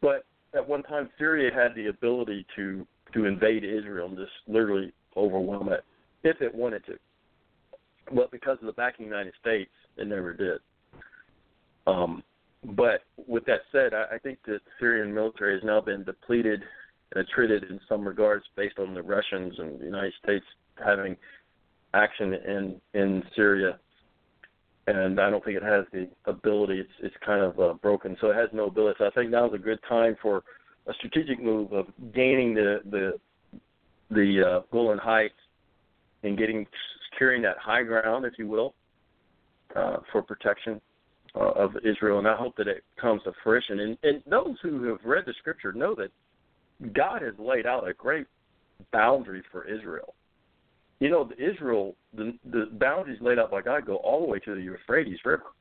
[0.01, 4.93] but at one time, Syria had the ability to to invade Israel and just literally
[5.17, 5.85] overwhelm it
[6.25, 6.95] if it wanted to.
[8.13, 10.59] But because of the backing of the United States, it never did.
[11.87, 12.23] Um,
[12.75, 16.63] but with that said, I, I think the Syrian military has now been depleted
[17.15, 20.45] and attrited in some regards based on the Russians and the United States
[20.85, 21.17] having
[21.95, 23.79] action in in Syria,
[24.87, 26.81] and I don't think it has the ability.
[26.81, 28.97] It's it's kind of uh, broken, so it has no ability.
[28.99, 30.43] So I think now is a good time for
[30.87, 33.13] a strategic move of gaining the the
[34.11, 35.35] the uh, Golan Heights
[36.23, 36.67] and getting
[37.11, 38.75] securing that high ground, if you will,
[39.75, 40.81] uh, for protection
[41.37, 42.19] uh, of Israel.
[42.19, 43.81] And I hope that it comes to fruition.
[43.81, 46.11] And, and those who have read the scripture know that
[46.93, 48.27] God has laid out a great
[48.93, 50.15] boundary for Israel
[51.01, 54.39] you know, the Israel, the the boundaries laid out by God go all the way
[54.41, 55.53] to the Euphrates River,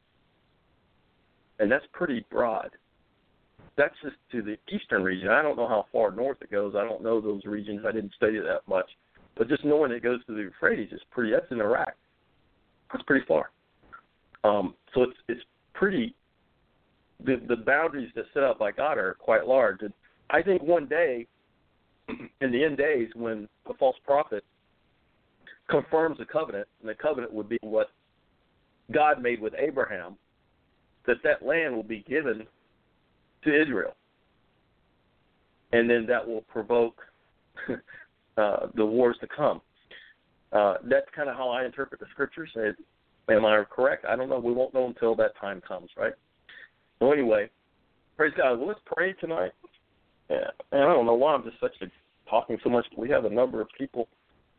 [1.59, 2.69] and that's pretty broad.
[3.77, 5.27] That's just to the eastern region.
[5.27, 6.75] I don't know how far north it goes.
[6.77, 7.81] I don't know those regions.
[7.85, 8.89] I didn't study that much,
[9.37, 11.31] but just knowing it goes to the Euphrates is pretty.
[11.31, 11.93] That's in Iraq.
[12.93, 13.51] That's pretty far.
[14.45, 15.41] Um, so it's it's
[15.75, 16.15] pretty.
[17.23, 19.93] The the boundaries that set up by God are quite large, and
[20.29, 21.27] I think one day,
[22.09, 24.43] in the end days, when the false prophet
[25.69, 27.87] confirms the covenant, and the covenant would be what
[28.91, 30.17] God made with Abraham,
[31.07, 32.45] that that land will be given
[33.43, 33.95] to Israel,
[35.71, 37.01] and then that will provoke
[38.37, 39.61] uh, the wars to come.
[40.51, 42.49] Uh, that's kind of how I interpret the scriptures.
[43.29, 44.05] Am I correct?
[44.05, 44.39] I don't know.
[44.39, 46.13] We won't know until that time comes, right?
[46.99, 47.49] So anyway,
[48.17, 48.59] praise God.
[48.59, 49.51] Well, let's pray tonight.
[50.29, 51.85] Yeah, and I don't know why I'm just such a
[52.29, 52.85] talking so much.
[52.97, 54.07] We have a number of people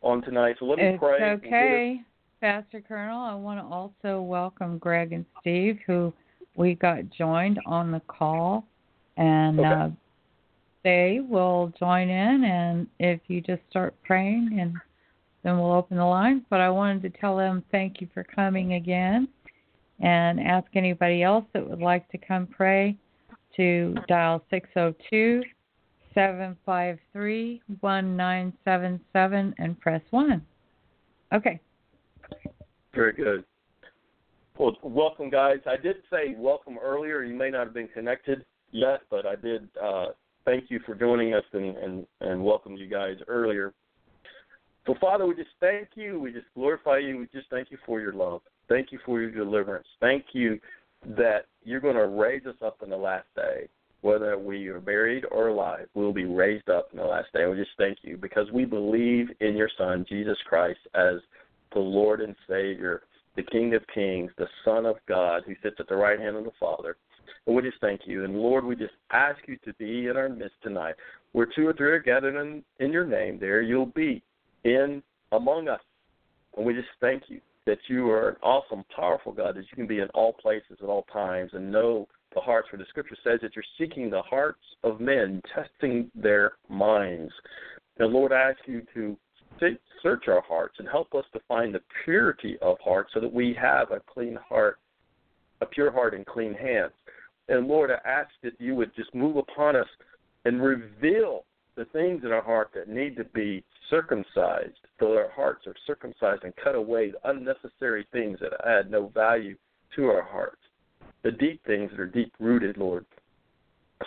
[0.03, 0.57] on tonight.
[0.59, 1.23] So let me it's pray.
[1.23, 2.01] okay,
[2.41, 3.21] Pastor Colonel.
[3.21, 6.13] I want to also welcome Greg and Steve, who
[6.57, 8.65] we got joined on the call,
[9.17, 9.69] and okay.
[9.69, 9.89] uh,
[10.85, 12.45] they will join in.
[12.45, 14.75] And if you just start praying, and
[15.47, 16.45] then we'll open the line.
[16.51, 19.29] But I wanted to tell them thank you for coming again,
[20.01, 22.97] and ask anybody else that would like to come pray
[23.57, 25.43] to dial six zero oh two
[26.15, 30.45] seven five three one nine seven seven and press one.
[31.33, 31.61] Okay.
[32.93, 33.45] Very good.
[34.59, 35.59] Well, welcome, guys.
[35.67, 37.23] I did say welcome earlier.
[37.23, 40.07] You may not have been connected yet, but I did uh,
[40.45, 43.75] thank you for joining us and, and, and welcome you guys earlier.
[44.87, 46.21] So, Father, we just thank you.
[46.21, 47.19] We just glorify you.
[47.19, 48.41] We just thank you for your love.
[48.69, 49.87] Thank you for your deliverance.
[50.01, 50.61] Thank you
[51.17, 53.69] that you're going to raise us up in the last day
[54.07, 57.45] whether we are buried or alive, we will be raised up in the last day.
[57.47, 61.17] We just thank you because we believe in your Son, Jesus Christ, as
[61.73, 63.03] the Lord and Savior,
[63.35, 66.45] the King of Kings, the Son of God who sits at the right hand of
[66.45, 66.97] the Father.
[67.49, 68.25] And we just thank you.
[68.25, 70.95] And Lord, we just ask you to be in our midst tonight.
[71.33, 74.23] Where two or three are gathered in, in your name, there you'll be
[74.67, 75.03] in
[75.33, 75.81] among us.
[76.57, 79.87] And we just thank you that you are an awesome, powerful God, that you can
[79.87, 83.41] be in all places at all times and know the hearts, for the scripture says
[83.43, 87.33] that you're seeking the hearts of men, testing their minds.
[87.99, 89.17] And Lord, I ask you to
[90.03, 93.57] search our hearts and help us to find the purity of heart so that we
[93.61, 94.79] have a clean heart,
[95.61, 96.93] a pure heart and clean hands.
[97.49, 99.89] And Lord, I ask that you would just move upon us
[100.45, 101.45] and reveal
[101.77, 106.45] the things in our heart that need to be circumcised that our hearts are circumcised
[106.45, 109.57] and cut away the unnecessary things that add no value
[109.95, 110.59] to our hearts
[111.27, 113.05] the deep things that are deep rooted, Lord,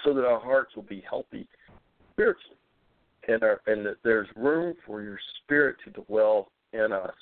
[0.06, 1.50] so that our hearts will be healthy
[2.14, 2.56] spiritually,
[3.28, 7.14] and our, and that there's room for your Spirit to dwell in us.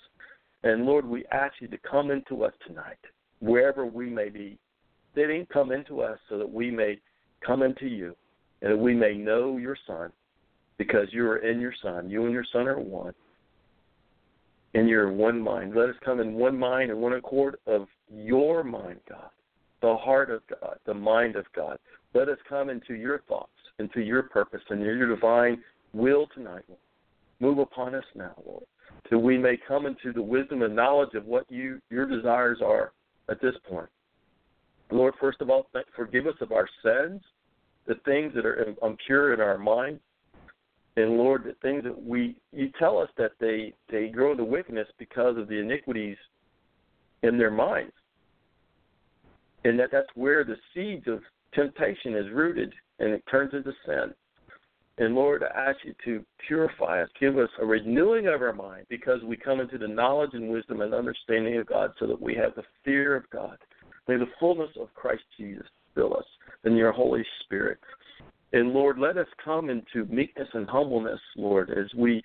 [0.63, 3.00] And Lord, we ask you to come into us tonight,
[3.39, 4.60] wherever we may be
[5.15, 5.48] sitting.
[5.52, 7.00] Come into us so that we may
[7.43, 8.15] come into you,
[8.62, 10.12] and that we may know your Son,
[10.78, 12.10] because you are in your Son.
[12.10, 13.13] You and your Son are one.
[14.74, 15.74] And you're one mind.
[15.76, 19.30] Let us come in one mind and one accord of your mind, God
[19.82, 21.78] the heart of God, the mind of God.
[22.13, 25.62] Let us come into your thoughts, into your purpose, and your divine
[25.94, 26.63] will tonight.
[27.40, 28.63] Move upon us now, Lord,
[29.10, 32.92] till we may come into the wisdom and knowledge of what you your desires are
[33.30, 33.90] at this point.
[34.90, 37.21] Lord, first of all, forgive us of our sins,
[37.88, 40.00] the things that are impure in our mind,
[40.98, 44.87] and Lord, the things that we you tell us that they they grow into wickedness
[44.98, 46.17] because of the iniquities
[47.23, 47.93] in their minds
[49.67, 51.19] and that that's where the seeds of
[51.54, 54.13] temptation is rooted and it turns into sin.
[55.00, 58.87] And Lord, I ask you to purify us, give us a renewing of our mind
[58.89, 62.33] because we come into the knowledge and wisdom and understanding of God so that we
[62.35, 63.58] have the fear of God.
[64.08, 66.25] May the fullness of Christ Jesus fill us
[66.63, 67.77] and your Holy Spirit.
[68.58, 72.23] And Lord, let us come into meekness and humbleness, Lord, as we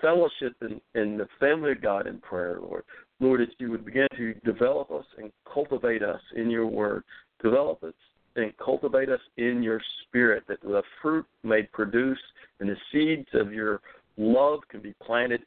[0.00, 2.84] fellowship in, in the family of God in prayer, Lord.
[3.20, 7.04] Lord, that you would begin to develop us and cultivate us in your word.
[7.42, 7.92] Develop us
[8.34, 12.18] and cultivate us in your spirit, that the fruit may produce
[12.60, 13.82] and the seeds of your
[14.16, 15.42] love can be planted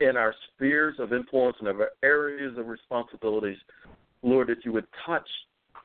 [0.00, 3.58] in our spheres of influence and our areas of responsibilities.
[4.24, 5.28] Lord, that you would touch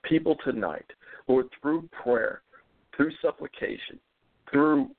[0.02, 0.90] people tonight,
[1.28, 2.42] Lord, through prayer,
[2.98, 4.00] through supplication,
[4.52, 4.90] through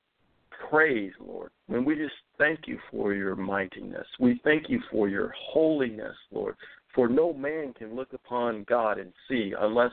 [0.70, 1.50] praise, Lord.
[1.68, 4.06] And we just thank you for your mightiness.
[4.18, 6.54] We thank you for your holiness, Lord.
[6.94, 9.92] For no man can look upon God and see unless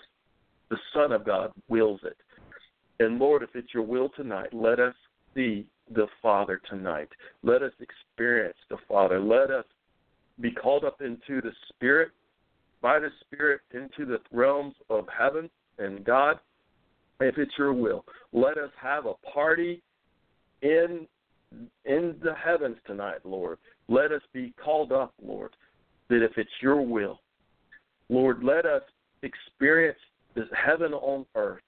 [0.69, 2.17] the Son of God wills it.
[2.99, 4.95] And Lord, if it's your will tonight, let us
[5.33, 7.09] see the Father tonight.
[7.43, 9.19] Let us experience the Father.
[9.19, 9.65] Let us
[10.39, 12.09] be called up into the Spirit,
[12.81, 16.39] by the Spirit, into the realms of heaven and God.
[17.19, 18.03] If it's your will,
[18.33, 19.81] let us have a party
[20.61, 21.07] in
[21.85, 23.57] in the heavens tonight, Lord.
[23.87, 25.51] Let us be called up, Lord,
[26.09, 27.21] that if it's your will,
[28.09, 28.81] Lord, let us
[29.21, 29.99] experience
[30.35, 31.61] this heaven on earth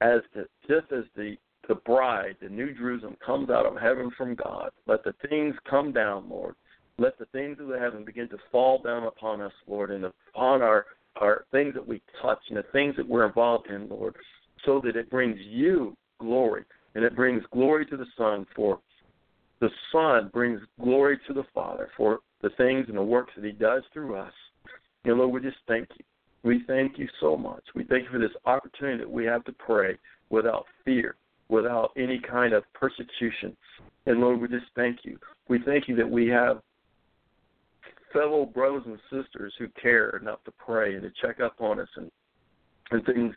[0.00, 1.36] as the, just as the
[1.68, 4.70] the bride, the new Jerusalem, comes out of heaven from God.
[4.86, 6.54] Let the things come down, Lord.
[6.98, 10.62] Let the things of the heaven begin to fall down upon us, Lord, and upon
[10.62, 10.86] our
[11.16, 14.16] our things that we touch and the things that we're involved in, Lord,
[14.64, 18.78] so that it brings you glory and it brings glory to the Son for
[19.60, 23.52] the Son brings glory to the Father for the things and the works that He
[23.52, 24.32] does through us.
[25.04, 26.04] And Lord, we just thank you.
[26.42, 27.62] We thank you so much.
[27.74, 29.96] We thank you for this opportunity that we have to pray
[30.28, 31.16] without fear,
[31.48, 33.56] without any kind of persecution.
[34.06, 35.18] And Lord, we just thank you.
[35.48, 36.60] We thank you that we have
[38.12, 41.88] fellow brothers and sisters who care enough to pray and to check up on us
[41.96, 42.10] and
[42.90, 43.34] and things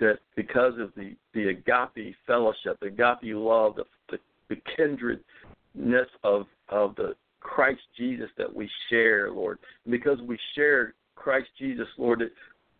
[0.00, 4.18] that because of the the agape fellowship, the agape love, the the,
[4.48, 9.58] the kindredness of of the Christ Jesus that we share, Lord.
[9.90, 12.32] because we share Christ Jesus, Lord, that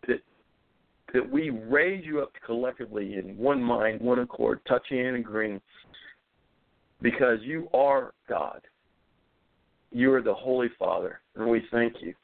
[0.06, 0.20] that
[1.12, 5.60] that we raise you up collectively in one mind, one accord, touching and agreeing,
[7.02, 8.62] because you are God.
[9.90, 12.14] You are the Holy Father, and we thank you.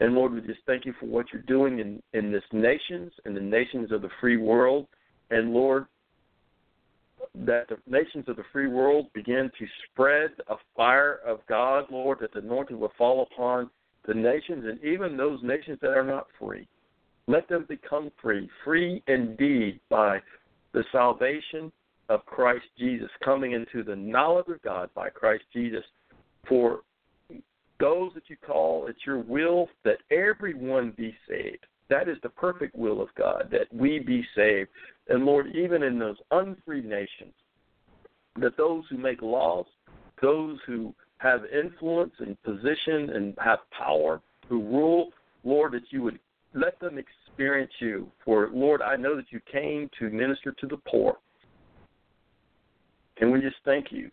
[0.00, 3.36] And Lord, we just thank you for what you're doing in, in this nations and
[3.36, 4.86] the nations of the free world.
[5.30, 5.86] And Lord,
[7.34, 12.18] that the nations of the free world begin to spread a fire of God, Lord,
[12.20, 13.70] that the anointing will fall upon
[14.06, 16.66] the nations and even those nations that are not free.
[17.26, 20.20] Let them become free, free indeed by
[20.72, 21.70] the salvation
[22.08, 25.84] of Christ Jesus, coming into the knowledge of God by Christ Jesus.
[26.48, 26.80] For
[27.80, 31.66] those that you call, it's your will that everyone be saved.
[31.88, 34.68] That is the perfect will of God, that we be saved.
[35.08, 37.32] And Lord, even in those unfree nations,
[38.36, 39.66] that those who make laws,
[40.22, 45.10] those who have influence and position and have power, who rule,
[45.42, 46.20] Lord, that you would
[46.54, 48.10] let them experience you.
[48.24, 51.16] For, Lord, I know that you came to minister to the poor.
[53.20, 54.10] And we just thank you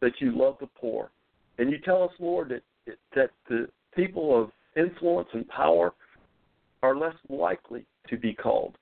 [0.00, 1.10] that you love the poor.
[1.58, 2.50] And you tell us, Lord,
[2.86, 5.92] that, that the people of influence and power
[6.82, 8.76] are less likely to be called.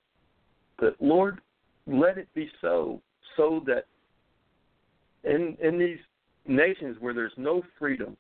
[0.79, 1.41] But, Lord,
[1.87, 3.01] let it be so,
[3.37, 3.87] so that
[5.23, 5.99] in, in these
[6.47, 8.17] nations where there's no freedom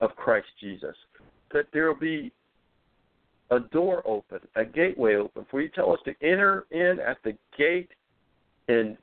[0.00, 0.96] of Christ Jesus,
[1.52, 2.32] that there will be
[3.50, 7.36] a door open, a gateway open, for you tell us to enter in at the
[7.56, 7.90] gate,
[8.68, 8.96] and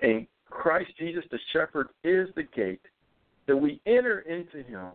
[0.00, 2.80] and Christ Jesus, the shepherd, is the gate.
[3.46, 4.88] That we enter into Him,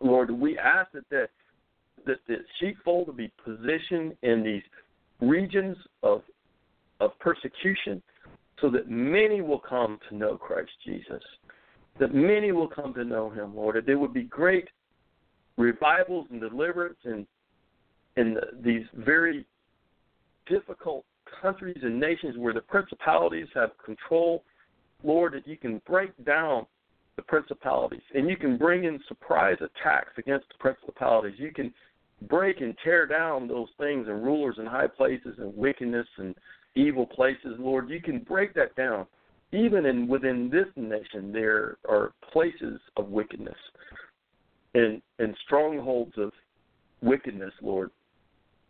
[0.00, 0.30] Lord.
[0.30, 1.30] We ask that that
[2.06, 4.62] that the sheepfold will be positioned in these
[5.20, 6.22] regions of
[7.00, 8.02] of persecution,
[8.60, 11.22] so that many will come to know Christ Jesus
[12.00, 14.68] that many will come to know him, Lord, that there would be great
[15.56, 17.26] revivals and deliverance in
[18.16, 19.46] in the, these very
[20.46, 21.04] difficult
[21.40, 24.42] countries and nations where the principalities have control,
[25.04, 26.66] Lord, that you can break down
[27.20, 31.38] the principalities and you can bring in surprise attacks against the principalities.
[31.38, 31.72] You can
[32.28, 36.34] break and tear down those things and rulers and high places and wickedness and
[36.74, 37.88] evil places, Lord.
[37.90, 39.06] You can break that down
[39.52, 43.56] even in within this nation, there are places of wickedness
[44.74, 46.32] and and strongholds of
[47.02, 47.90] wickedness, Lord.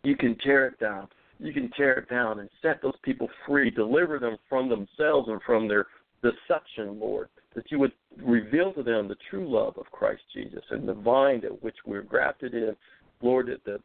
[0.03, 1.07] You can tear it down.
[1.39, 5.41] You can tear it down and set those people free, deliver them from themselves and
[5.45, 5.87] from their
[6.23, 7.91] deception, Lord, that you would
[8.21, 12.01] reveal to them the true love of Christ Jesus and the vine at which we're
[12.01, 12.75] grafted in,
[13.21, 13.79] Lord, that the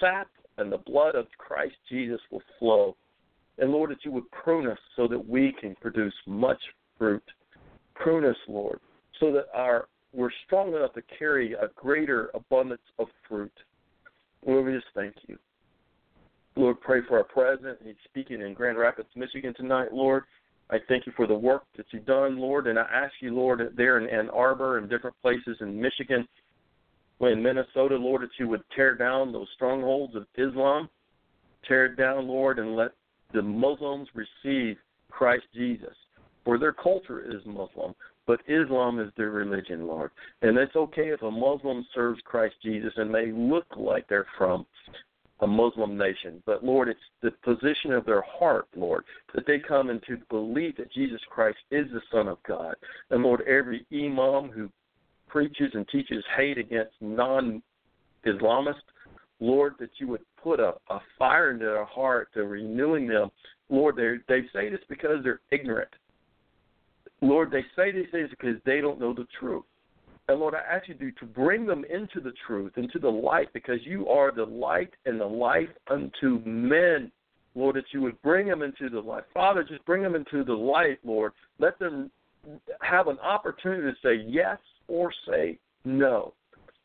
[0.00, 2.96] sap and the blood of Christ Jesus will flow.
[3.58, 6.60] And Lord, that you would prune us so that we can produce much
[6.98, 7.22] fruit.
[7.94, 8.80] Prune us, Lord,
[9.20, 13.52] so that our we're strong enough to carry a greater abundance of fruit.
[14.46, 15.38] Lord, we just thank you.
[16.54, 17.78] Lord, pray for our president.
[17.82, 20.24] He's speaking in Grand Rapids, Michigan tonight, Lord.
[20.70, 23.60] I thank you for the work that you've done, Lord, and I ask you, Lord,
[23.76, 26.26] there in Ann Arbor and different places in Michigan,
[27.20, 30.88] in Minnesota, Lord, that you would tear down those strongholds of Islam.
[31.68, 32.92] Tear it down, Lord, and let
[33.32, 34.76] the Muslims receive
[35.10, 35.94] Christ Jesus.
[36.44, 37.94] For their culture is Muslim,
[38.26, 40.10] but Islam is their religion, Lord.
[40.42, 44.66] And it's okay if a Muslim serves Christ Jesus and they look like they're from
[45.42, 46.42] a Muslim nation.
[46.46, 50.76] But Lord, it's the position of their heart, Lord, that they come into the belief
[50.76, 52.74] that Jesus Christ is the Son of God.
[53.10, 54.70] And Lord, every imam who
[55.28, 57.62] preaches and teaches hate against non
[58.24, 58.74] Islamists,
[59.40, 63.30] Lord, that you would put a, a fire into their heart to renewing them.
[63.68, 65.90] Lord, they they say this because they're ignorant.
[67.20, 69.64] Lord, they say these things because they don't know the truth.
[70.28, 73.48] And Lord, I ask you to, to bring them into the truth, into the light,
[73.52, 77.10] because you are the light and the life unto men.
[77.54, 79.24] Lord, that you would bring them into the light.
[79.34, 81.32] Father, just bring them into the light, Lord.
[81.58, 82.10] Let them
[82.80, 84.58] have an opportunity to say yes
[84.88, 86.32] or say no.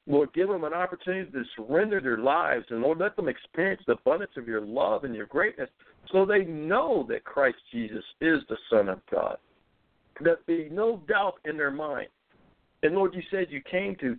[0.08, 3.94] Lord, give them an opportunity to surrender their lives, and Lord, let them experience the
[3.94, 5.70] abundance of your love and your greatness
[6.12, 9.38] so they know that Christ Jesus is the Son of God.
[10.22, 12.08] That be no doubt in their mind.
[12.88, 14.16] And Lord, you said you came to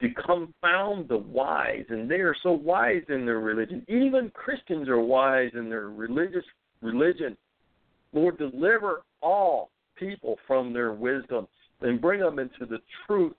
[0.00, 3.84] to confound the wise, and they are so wise in their religion.
[3.88, 6.44] Even Christians are wise in their religious
[6.80, 7.36] religion.
[8.12, 11.46] Lord, deliver all people from their wisdom
[11.82, 13.34] and bring them into the truth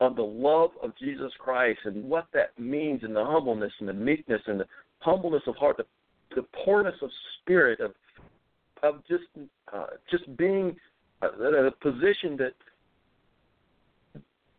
[0.00, 3.92] of the love of Jesus Christ and what that means and the humbleness and the
[3.92, 4.66] meekness and the
[5.00, 5.84] humbleness of heart, the,
[6.36, 7.10] the poorness of
[7.42, 7.92] spirit of
[8.82, 9.24] of just
[9.72, 10.76] uh, just being
[11.22, 12.52] uh, in a position that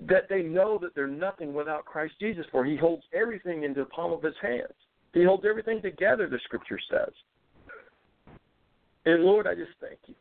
[0.08, 3.86] that they know that they're nothing without Christ Jesus, for He holds everything in the
[3.86, 4.74] palm of His hands.
[5.14, 6.28] He holds everything together.
[6.30, 7.14] The Scripture says.
[9.06, 10.16] And Lord, I just thank you.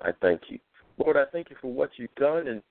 [0.00, 0.58] I thank you.
[0.98, 2.62] Lord, I thank you for what you've done in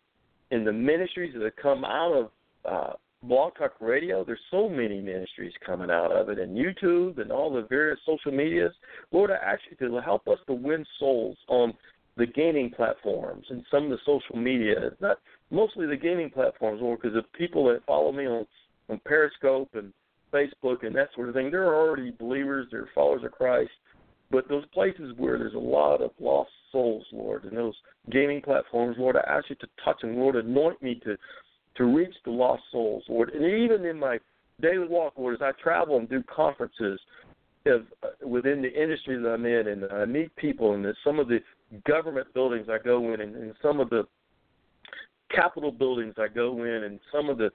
[0.52, 2.32] in the ministries that have come out of
[2.66, 2.94] uh,
[3.24, 4.26] Blog Talk Radio.
[4.26, 8.32] There's so many ministries coming out of it, and YouTube and all the various social
[8.32, 8.74] medias.
[9.12, 11.74] Lord, I ask you to help us to win souls on
[12.18, 14.76] the gaming platforms and some of the social media.
[14.88, 15.18] It's not
[15.52, 18.46] mostly the gaming platforms, Lord, because the people that follow me on
[18.90, 19.94] on Periscope and
[20.34, 23.72] Facebook and that sort of thing, they're already believers, they're followers of Christ.
[24.32, 27.76] But those places where there's a lot of lost souls, Lord, and those
[28.12, 31.18] gaming platforms, Lord, I ask you to touch them, Lord, anoint me to
[31.76, 34.20] to reach the lost souls, Lord, and even in my
[34.62, 37.00] daily walk, Lord, as I travel and do conferences
[37.66, 41.30] of, uh, within the industry that I'm in, and I meet people, and some of
[41.30, 41.40] the
[41.88, 44.04] government buildings I go in, and, and some of the
[45.34, 47.50] Capitol buildings I go in, and some of the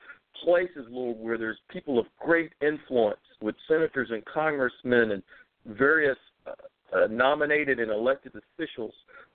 [0.45, 5.23] places, Lord, where there's people of great influence with senators and congressmen and
[5.67, 6.17] various
[6.47, 6.51] uh,
[6.97, 8.95] uh, nominated and elected officials,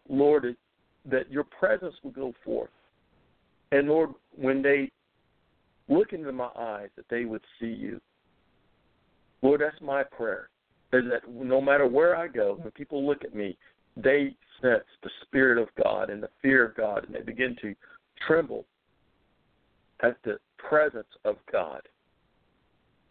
[0.09, 0.55] Lord,
[1.05, 2.69] that your presence will go forth.
[3.71, 4.91] And Lord, when they
[5.87, 7.99] look into my eyes, that they would see you.
[9.41, 10.49] Lord, that's my prayer.
[10.93, 13.57] Is that no matter where I go, when people look at me,
[13.95, 17.73] they sense the Spirit of God and the fear of God, and they begin to
[18.27, 18.65] tremble
[20.01, 21.81] at the presence of God.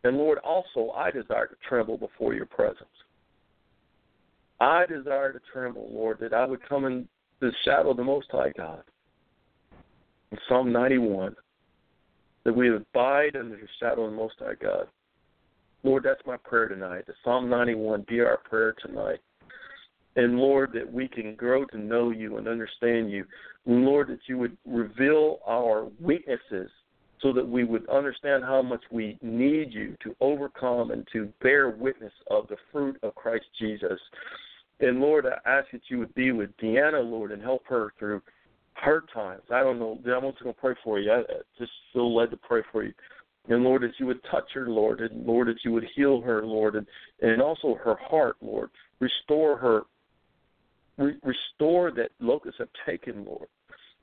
[0.04, 2.88] And Lord, also, I desire to tremble before your presence.
[4.60, 7.08] I desire to tremble, Lord, that I would come in
[7.40, 8.82] the shadow of the Most High God.
[10.32, 11.34] In Psalm 91,
[12.44, 14.86] that we abide under the shadow of the Most High God.
[15.82, 17.06] Lord, that's my prayer tonight.
[17.06, 19.20] That Psalm 91 be our prayer tonight.
[20.16, 23.24] And Lord, that we can grow to know you and understand you.
[23.66, 26.70] Lord, that you would reveal our weaknesses
[27.22, 31.70] so that we would understand how much we need you to overcome and to bear
[31.70, 34.00] witness of the fruit of Christ Jesus.
[34.80, 38.22] And Lord, I ask that you would be with Deanna, Lord, and help her through
[38.74, 39.42] her times.
[39.52, 39.98] I don't know.
[40.06, 41.12] I'm also going to pray for you.
[41.12, 41.22] I
[41.58, 42.94] just feel led to pray for you.
[43.48, 46.44] And Lord, that you would touch her, Lord, and Lord, that you would heal her,
[46.44, 46.86] Lord, and,
[47.20, 48.70] and also her heart, Lord.
[49.00, 49.82] Restore her.
[50.98, 53.48] Re- restore that locusts have taken, Lord.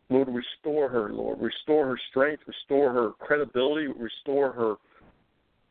[0.09, 1.39] Lord, restore her, Lord.
[1.41, 4.75] Restore her strength, restore her credibility, restore her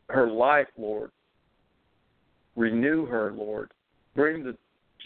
[0.08, 1.10] her life, Lord.
[2.54, 3.72] Renew her, Lord.
[4.14, 4.56] Bring the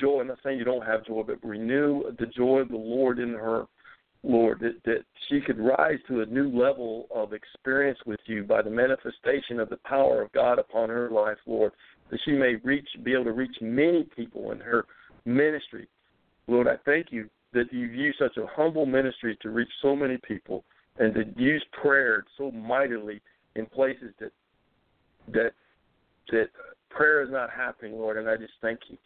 [0.00, 0.20] joy.
[0.20, 3.30] I'm not saying you don't have joy, but renew the joy of the Lord in
[3.30, 3.66] her,
[4.22, 8.62] Lord, that, that she could rise to a new level of experience with you by
[8.62, 11.72] the manifestation of the power of God upon her life, Lord,
[12.10, 14.84] that she may reach, be able to reach many people in her
[15.24, 15.88] ministry.
[16.50, 20.18] Lord, I thank you that you've used such a humble ministry to reach so many
[20.26, 20.64] people
[20.98, 23.20] and to use prayer so mightily
[23.54, 24.32] in places that
[25.32, 25.52] that
[26.32, 26.48] that
[26.88, 28.98] prayer is not happening, Lord, and I just thank you.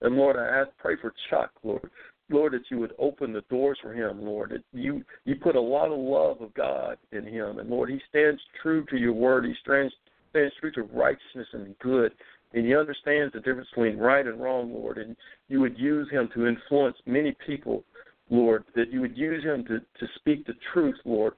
[0.00, 1.90] And Lord, I ask, pray for Chuck, Lord.
[2.30, 4.50] Lord, that you would open the doors for him, Lord.
[4.50, 8.00] That you you put a lot of love of God in him, and Lord, he
[8.08, 9.44] stands true to your word.
[9.44, 9.94] He stands
[10.30, 12.12] stands true to righteousness and good,
[12.52, 14.98] and he understands the difference between right and wrong, Lord.
[14.98, 15.16] And
[15.48, 17.84] you would use him to influence many people,
[18.30, 18.64] Lord.
[18.74, 21.34] That you would use him to to speak the truth, Lord,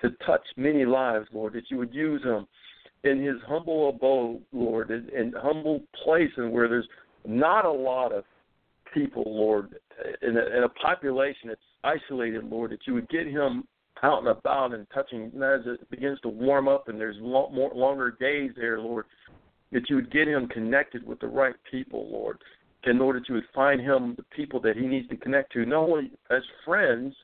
[0.00, 1.54] to touch many lives, Lord.
[1.54, 2.46] That you would use him
[3.04, 6.88] in his humble abode, Lord, in, in humble place, and where there's
[7.26, 8.24] not a lot of
[8.94, 9.76] people, Lord,
[10.22, 13.64] in a, in a population that's isolated, Lord, that you would get him
[14.02, 18.16] out and about and touching as it begins to warm up and there's more longer
[18.18, 19.06] days there, Lord,
[19.72, 22.38] that you would get him connected with the right people, Lord,
[22.84, 25.64] in order that you would find him the people that he needs to connect to,
[25.64, 27.14] not only as friends,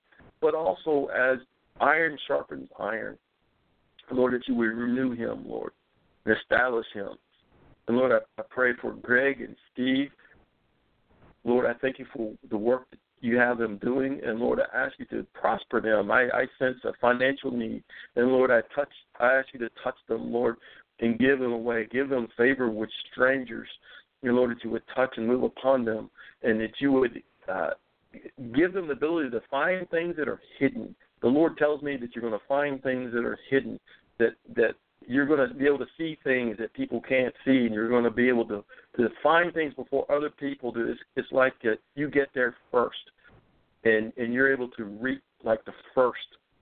[0.40, 1.38] but also as
[1.80, 3.18] iron sharpens iron.
[4.10, 5.72] Lord, that you would renew him, Lord,
[6.24, 7.10] and establish him.
[7.86, 10.10] And Lord, I, I pray for Greg and Steve.
[11.44, 14.76] Lord, I thank you for the work that you have them doing, and Lord, I
[14.76, 16.10] ask you to prosper them.
[16.10, 17.82] I, I sense a financial need,
[18.16, 18.88] and Lord, I touch.
[19.18, 20.56] I ask you to touch them, Lord,
[21.00, 21.86] and give them away.
[21.90, 23.68] Give them favor with strangers,
[24.22, 26.10] and Lord, that you would touch and move upon them,
[26.42, 27.70] and that you would uh,
[28.54, 30.94] give them the ability to find things that are hidden.
[31.20, 33.78] The Lord tells me that you're going to find things that are hidden,
[34.18, 34.74] that that
[35.06, 38.04] you're going to be able to see things that people can't see, and you're going
[38.04, 38.64] to be able to
[38.96, 40.88] to find things before other people do.
[40.88, 42.98] It's, it's like uh, you get there first,
[43.84, 46.18] and and you're able to reap like the first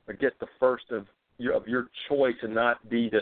[0.07, 1.07] or get the first of
[1.39, 3.21] your of your choice, and not be the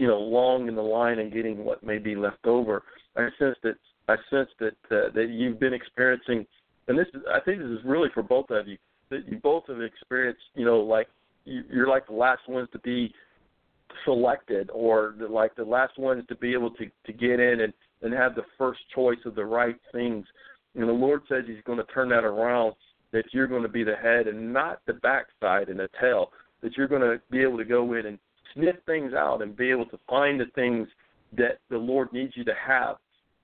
[0.00, 2.82] you know long in the line and getting what may be left over.
[3.16, 3.74] I sense that
[4.08, 6.46] I sense that uh, that you've been experiencing,
[6.88, 8.78] and this is I think this is really for both of you
[9.10, 10.40] that you both have experienced.
[10.54, 11.08] You know, like
[11.44, 13.12] you're like the last ones to be
[14.06, 17.72] selected or the, like the last ones to be able to to get in and
[18.00, 20.24] and have the first choice of the right things.
[20.74, 22.74] And the Lord says He's going to turn that around.
[23.12, 26.30] That you're going to be the head and not the backside and the tail.
[26.62, 28.18] That you're going to be able to go in and
[28.54, 30.88] sniff things out and be able to find the things
[31.36, 32.96] that the Lord needs you to have.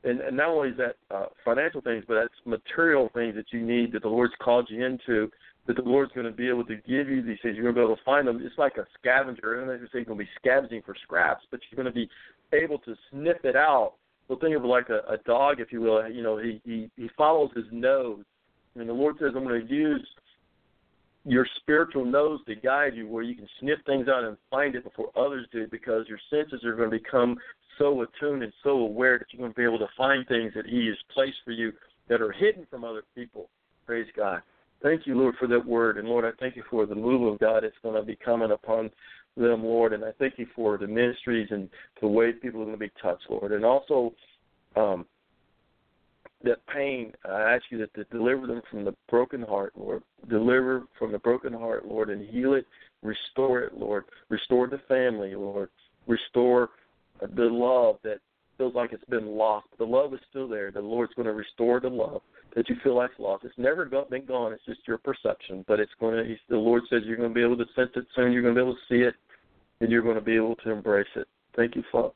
[0.05, 3.65] And, and not only is that uh, financial things, but that's material things that you
[3.65, 5.31] need that the Lord's called you into
[5.67, 7.57] that the Lord's going to be able to give you these things.
[7.57, 8.41] You're going to be able to find them.
[8.45, 9.57] It's like a scavenger.
[9.57, 11.99] I don't know say you're going to be scavenging for scraps, but you're going to
[11.99, 12.09] be
[12.57, 13.95] able to sniff it out.
[14.29, 16.09] So think of it like a, a dog, if you will.
[16.09, 18.25] You know, he, he he follows his nose,
[18.75, 20.07] and the Lord says, "I'm going to use
[21.27, 24.85] your spiritual nose to guide you, where you can sniff things out and find it
[24.85, 27.37] before others do, because your senses are going to become
[27.79, 30.67] so attuned and so aware that you're going to be able to find things that
[30.67, 31.73] He has placed for you
[32.09, 33.49] that are hidden from other people.
[33.87, 34.41] Praise God.
[34.83, 35.99] Thank you, Lord, for that word.
[35.99, 38.53] And Lord, I thank you for the move of God that's going to be coming
[38.53, 38.91] upon
[39.37, 39.93] them, Lord.
[39.93, 41.69] And I thank you for the ministries and
[42.01, 43.53] the way people are going to be touched, Lord.
[43.53, 44.13] And also,
[44.77, 45.07] um,
[46.45, 50.03] that pain, I ask you that to deliver them from the broken heart, Lord.
[50.29, 52.67] Deliver from the broken heart, Lord, and heal it,
[53.03, 54.05] restore it, Lord.
[54.29, 55.71] Restore the family, Lord.
[56.07, 56.71] Restore
[57.21, 58.19] the love that
[58.59, 59.67] feels like it's been lost.
[59.79, 60.71] The love is still there.
[60.71, 62.23] The Lord's going to restore the love
[62.55, 63.45] that you feel like lost.
[63.45, 64.53] It's never been gone.
[64.53, 65.65] It's just your perception.
[65.69, 66.37] But it's going to.
[66.49, 68.33] The Lord says you're going to be able to sense it soon.
[68.33, 69.15] You're going to be able to see it,
[69.81, 71.29] and you're going to be able to embrace it.
[71.55, 72.15] Thank you, Father.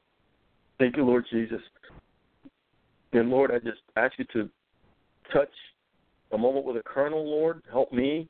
[0.79, 1.61] Thank you, Lord Jesus.
[3.13, 4.49] And Lord, I just ask you to
[5.33, 5.51] touch
[6.33, 7.63] a moment with a colonel, Lord.
[7.71, 8.29] Help me.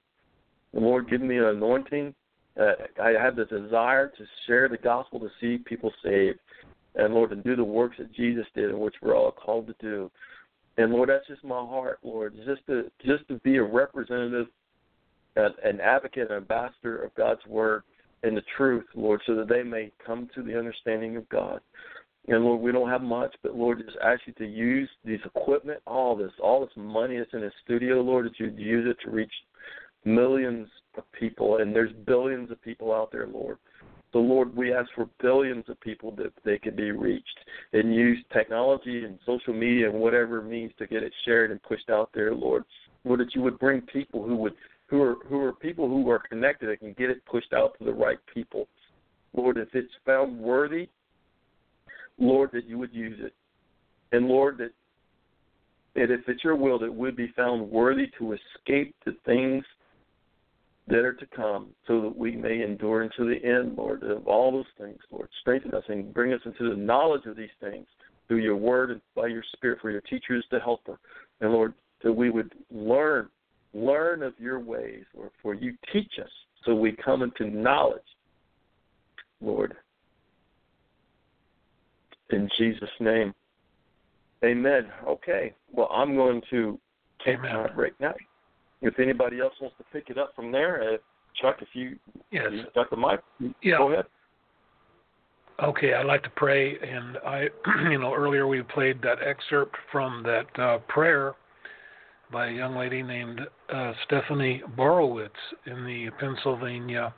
[0.73, 2.15] Lord, give me an anointing.
[2.59, 2.73] Uh,
[3.03, 6.39] I have the desire to share the gospel to see people saved.
[6.95, 9.75] And Lord, to do the works that Jesus did and which we're all called to
[9.81, 10.11] do.
[10.77, 14.47] And Lord, that's just my heart, Lord, just to just to be a representative,
[15.37, 17.83] an advocate, an ambassador of God's word
[18.23, 21.61] and the truth, Lord, so that they may come to the understanding of God.
[22.31, 25.81] And Lord, we don't have much, but Lord, just ask you to use this equipment,
[25.85, 29.11] all this, all this money that's in the studio, Lord, that you'd use it to
[29.11, 29.33] reach
[30.05, 33.59] millions of people, and there's billions of people out there, Lord.
[34.13, 37.27] So, Lord, we ask for billions of people that they could be reached
[37.73, 41.91] and use technology and social media and whatever means to get it shared and pushed
[41.91, 42.63] out there, Lord.
[43.05, 44.55] Lord, that you would bring people who would
[44.87, 47.85] who are who are people who are connected that can get it pushed out to
[47.85, 48.69] the right people.
[49.33, 50.89] Lord, if it's found worthy,
[52.21, 53.35] Lord, that you would use it.
[54.13, 54.71] And Lord, that
[55.97, 59.65] and if it's your will that we would be found worthy to escape the things
[60.87, 64.51] that are to come, so that we may endure unto the end, Lord, of all
[64.51, 65.29] those things, Lord.
[65.41, 67.87] Strengthen us and bring us into the knowledge of these things
[68.27, 70.99] through your word and by your spirit for your teachers to help us.
[71.41, 73.29] And Lord, that we would learn,
[73.73, 76.31] learn of your ways, Lord, for you teach us
[76.65, 78.03] so we come into knowledge,
[79.41, 79.75] Lord.
[82.33, 83.35] In Jesus' name.
[84.45, 84.89] Amen.
[85.07, 85.55] Okay.
[85.73, 86.79] Well, I'm going to
[87.25, 87.55] take Amen.
[87.55, 88.15] my break now.
[88.83, 90.97] If anybody else wants to pick it up from there, uh,
[91.41, 91.99] Chuck, if you
[92.31, 92.51] Yes.
[92.51, 93.21] you got the mic,
[93.63, 93.79] Yeah.
[93.79, 94.07] go ahead.
[95.63, 97.51] Okay, I'd like to pray, and I,
[97.91, 101.35] you know, earlier we played that excerpt from that uh, prayer
[102.33, 105.31] by a young lady named uh, Stephanie Borowicz
[105.67, 107.13] in the Pennsylvania.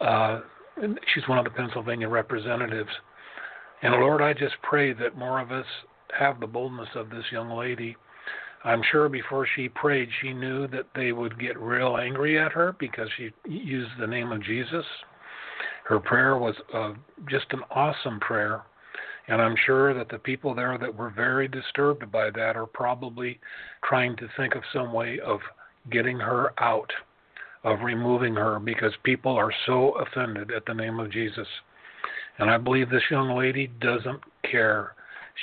[0.00, 0.40] Uh,
[0.80, 2.90] and she's one of the Pennsylvania representatives.
[3.82, 5.66] And Lord, I just pray that more of us
[6.18, 7.96] have the boldness of this young lady.
[8.64, 12.74] I'm sure before she prayed, she knew that they would get real angry at her
[12.78, 14.84] because she used the name of Jesus.
[15.84, 16.92] Her prayer was uh,
[17.30, 18.62] just an awesome prayer.
[19.28, 23.38] And I'm sure that the people there that were very disturbed by that are probably
[23.84, 25.40] trying to think of some way of
[25.90, 26.90] getting her out,
[27.62, 31.46] of removing her, because people are so offended at the name of Jesus.
[32.38, 34.94] And I believe this young lady doesn't care.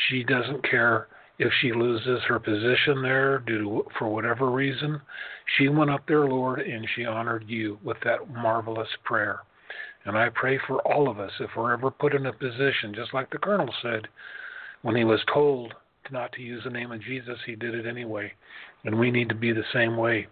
[0.08, 5.02] She doesn't care if she loses her position there due to, for whatever reason.
[5.58, 9.42] She went up there, Lord, and she honored you with that marvelous prayer.
[10.06, 13.14] And I pray for all of us, if we're ever put in a position, just
[13.14, 14.08] like the colonel said,
[14.84, 15.74] when he was told
[16.12, 18.32] not to use the name of Jesus, he did it anyway.
[18.84, 20.28] And we need to be the same way.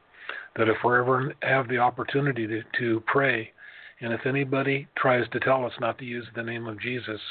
[0.55, 3.51] That if we ever have the opportunity to, to pray,
[4.03, 7.21] and if anybody tries to tell us not to use the name of Jesus,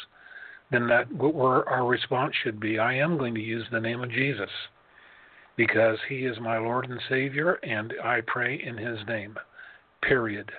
[0.70, 4.10] then that what our response should be I am going to use the name of
[4.10, 4.48] Jesus
[5.54, 9.36] because he is my Lord and Savior, and I pray in his name.
[10.02, 10.50] Period.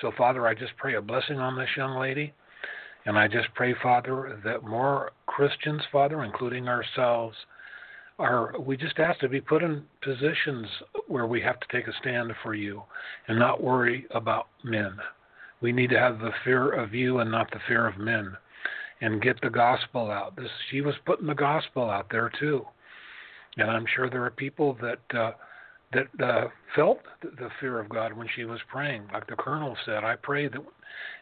[0.00, 2.34] So, Father, I just pray a blessing on this young lady.
[3.06, 7.36] And I just pray, Father, that more Christians, Father, including ourselves,
[8.22, 10.68] are we just ask to be put in positions
[11.08, 12.82] where we have to take a stand for you
[13.26, 14.92] and not worry about men.
[15.60, 18.36] We need to have the fear of you and not the fear of men
[19.00, 20.36] and get the gospel out.
[20.36, 22.64] This she was putting the gospel out there too.
[23.56, 25.32] And I'm sure there are people that uh
[25.92, 29.02] that uh, felt the fear of God when she was praying.
[29.12, 30.60] Like the colonel said, I pray that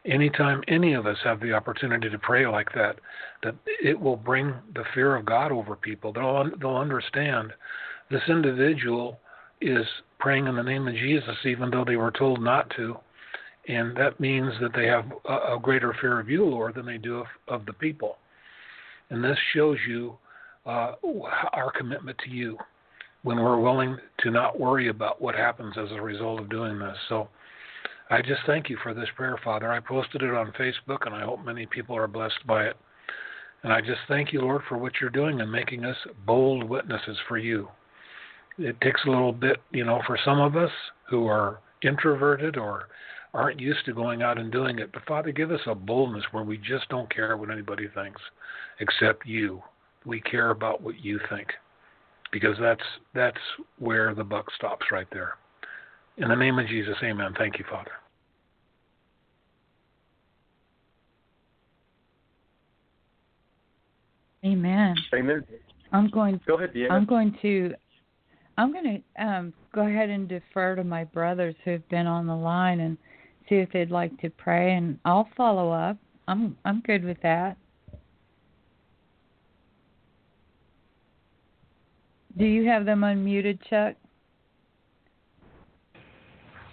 [0.05, 2.97] anytime any of us have the opportunity to pray like that,
[3.43, 6.13] that it will bring the fear of God over people.
[6.13, 7.53] They'll they'll understand
[8.11, 9.19] this individual
[9.61, 9.87] is
[10.19, 12.97] praying in the name of Jesus, even though they were told not to,
[13.69, 16.99] and that means that they have a, a greater fear of you, Lord, than they
[16.99, 18.17] do of, of the people.
[19.11, 20.17] And this shows you
[20.67, 20.93] uh,
[21.53, 22.57] our commitment to you
[23.23, 26.97] when we're willing to not worry about what happens as a result of doing this.
[27.09, 27.29] So
[28.11, 29.71] I just thank you for this prayer, Father.
[29.71, 32.77] I posted it on Facebook, and I hope many people are blessed by it.
[33.63, 35.97] And I just thank you, Lord, for what you're doing and making us
[36.27, 37.69] bold witnesses for you.
[38.59, 40.71] It takes a little bit, you know, for some of us
[41.09, 42.89] who are introverted or
[43.35, 44.91] aren't used to going out and doing it.
[44.93, 48.21] But Father, give us a boldness where we just don't care what anybody thinks
[48.81, 49.63] except you.
[50.05, 51.49] We care about what you think
[52.33, 52.83] because that's
[53.15, 53.41] that's
[53.79, 55.35] where the buck stops right there.
[56.19, 57.35] In the name of Jesus, amen.
[57.39, 57.93] Thank you, Father.
[64.45, 64.95] Amen.
[65.15, 65.45] Amen.
[65.93, 66.93] I'm going Go ahead, Deanna.
[66.93, 67.75] I'm going to
[68.57, 72.35] I'm going to um, go ahead and defer to my brothers who've been on the
[72.37, 72.99] line and
[73.49, 75.97] see if they'd like to pray, and I'll follow up.
[76.29, 77.57] I'm I'm good with that.
[82.39, 83.97] Do you have them unmuted, Chuck?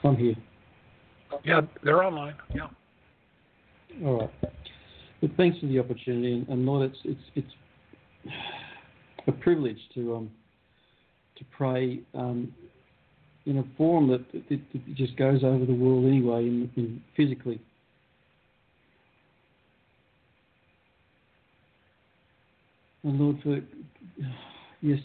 [0.04, 0.36] I'm here.
[1.44, 2.36] Yeah, they're online.
[2.54, 2.68] Yeah.
[4.06, 4.54] All right.
[5.22, 6.98] But thanks for the opportunity, and, and Lord, it's
[7.36, 7.48] it's
[8.26, 8.34] it's
[9.28, 10.32] a privilege to um
[11.38, 12.54] to pray um,
[13.46, 17.62] in a form that, that, that just goes over the world anyway, in, in physically.
[23.04, 23.60] And Lord, for
[24.82, 25.00] yes,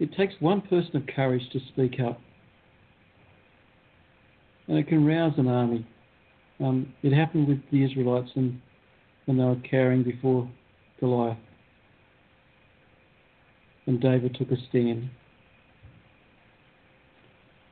[0.00, 2.18] it takes one person of courage to speak up,
[4.66, 5.86] and it can rouse an army.
[6.58, 8.60] Um, it happened with the Israelites and
[9.26, 10.50] when they were cowering before
[10.98, 11.38] Goliath.
[13.86, 15.10] And David took a stand.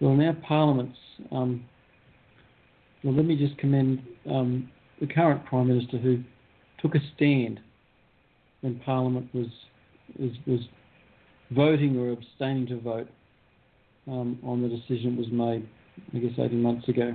[0.00, 0.98] Well, in our parliaments,
[1.32, 1.64] um,
[3.02, 4.70] well, let me just commend um,
[5.00, 6.22] the current Prime Minister who
[6.80, 7.60] took a stand
[8.60, 9.46] when Parliament was
[10.18, 10.60] was, was
[11.50, 13.08] voting or abstaining to vote
[14.06, 15.68] um, on the decision that was made,
[16.14, 17.14] I guess, 18 months ago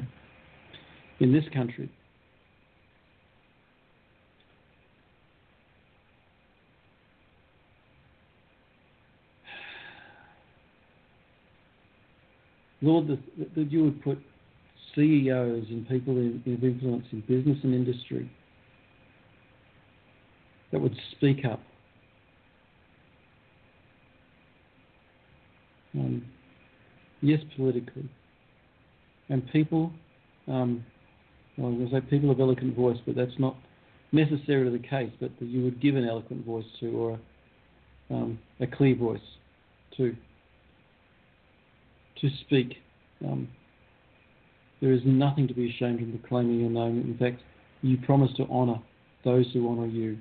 [1.20, 1.90] in this country.
[12.82, 14.20] Lord, that, you would put
[14.94, 18.30] CEOs and people in, of influence in business and industry
[20.72, 21.62] that would speak up.
[25.96, 26.26] Um,
[27.22, 28.10] yes, politically.
[29.30, 29.92] And people,
[30.48, 30.86] um,
[31.58, 33.56] well, I was say people of eloquent voice, but that's not
[34.12, 37.20] necessarily the case, but that you would give an eloquent voice to or
[38.10, 39.22] a, um, a clear voice
[39.98, 40.16] to
[42.22, 42.76] to speak.
[43.26, 43.50] Um,
[44.82, 47.02] there is nothing to be ashamed in proclaiming your name.
[47.02, 47.42] In fact,
[47.82, 48.80] you promise to honour
[49.24, 50.18] those who honour you.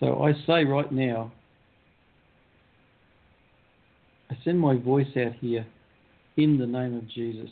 [0.00, 1.32] So I say right now,
[4.27, 5.66] I send my voice out here
[6.36, 7.50] in the name of Jesus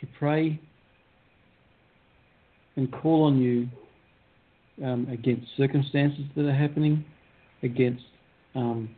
[0.00, 0.60] to pray
[2.76, 3.68] and call on you
[4.84, 7.04] um, against circumstances that are happening,
[7.62, 8.04] against
[8.54, 8.90] um,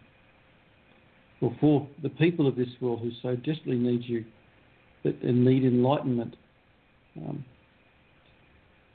[1.41, 4.25] or for the people of this world who so desperately need you
[5.05, 6.35] and need enlightenment.
[7.17, 7.45] Um,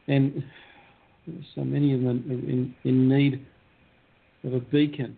[0.08, 0.44] and
[1.56, 3.46] so many of them are in, in need
[4.44, 5.18] of a beacon,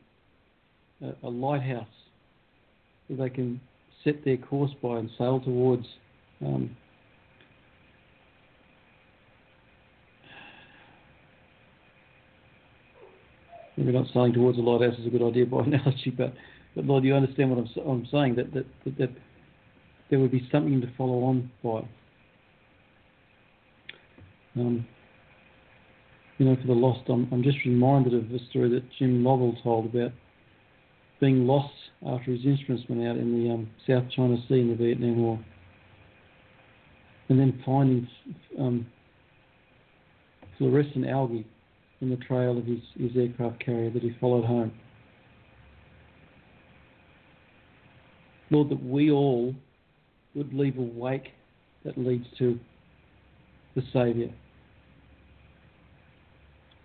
[1.02, 1.88] a, a lighthouse
[3.10, 3.60] that they can
[4.04, 5.86] set their course by and sail towards.
[6.46, 6.76] Um,
[13.78, 16.34] maybe not sailing towards a lighthouse is a good idea by analogy, but,
[16.76, 19.10] but Lord, you understand what I'm, I'm saying, that, that, that, that
[20.10, 21.88] there would be something to follow on by.
[24.58, 24.86] Um,
[26.38, 29.56] you know, for the lost, I'm, I'm just reminded of the story that Jim Lovell
[29.64, 30.12] told about
[31.26, 31.74] being lost
[32.06, 35.40] after his instruments went out in the um, South China Sea in the Vietnam War,
[37.30, 38.08] and then finding
[38.60, 38.86] um,
[40.60, 41.48] fluorescent algae
[42.02, 44.72] in the trail of his, his aircraft carrier that he followed home.
[48.52, 49.56] Lord, that we all
[50.36, 51.30] would leave a wake
[51.86, 52.60] that leads to
[53.76, 54.30] the Saviour.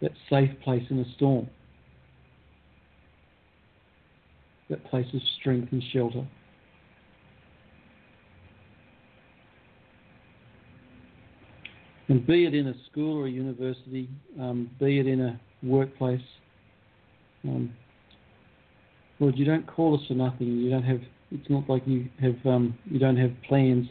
[0.01, 1.47] That safe place in a storm,
[4.71, 6.27] that places strength and shelter.
[12.09, 14.09] And be it in a school or a university,
[14.41, 16.21] um, be it in a workplace,
[17.45, 17.73] um,
[19.21, 20.49] Lord, you don't call us for nothing.
[20.49, 21.01] You don't have.
[21.31, 22.35] It's not like you have.
[22.45, 23.87] Um, you don't have plans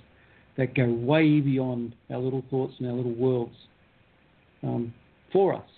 [0.58, 3.56] that go way beyond our little thoughts and our little worlds
[4.64, 4.94] um,
[5.32, 5.70] for us.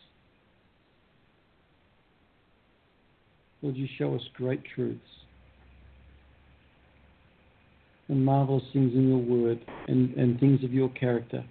[3.61, 5.01] Lord, you show us great truths
[8.11, 11.43] and marvelous things in your word and, and things of your character.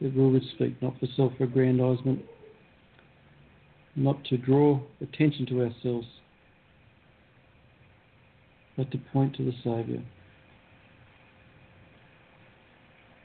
[0.00, 2.22] That we would speak not for self aggrandizement,
[3.96, 6.06] not to draw attention to ourselves,
[8.76, 10.02] but to point to the Saviour.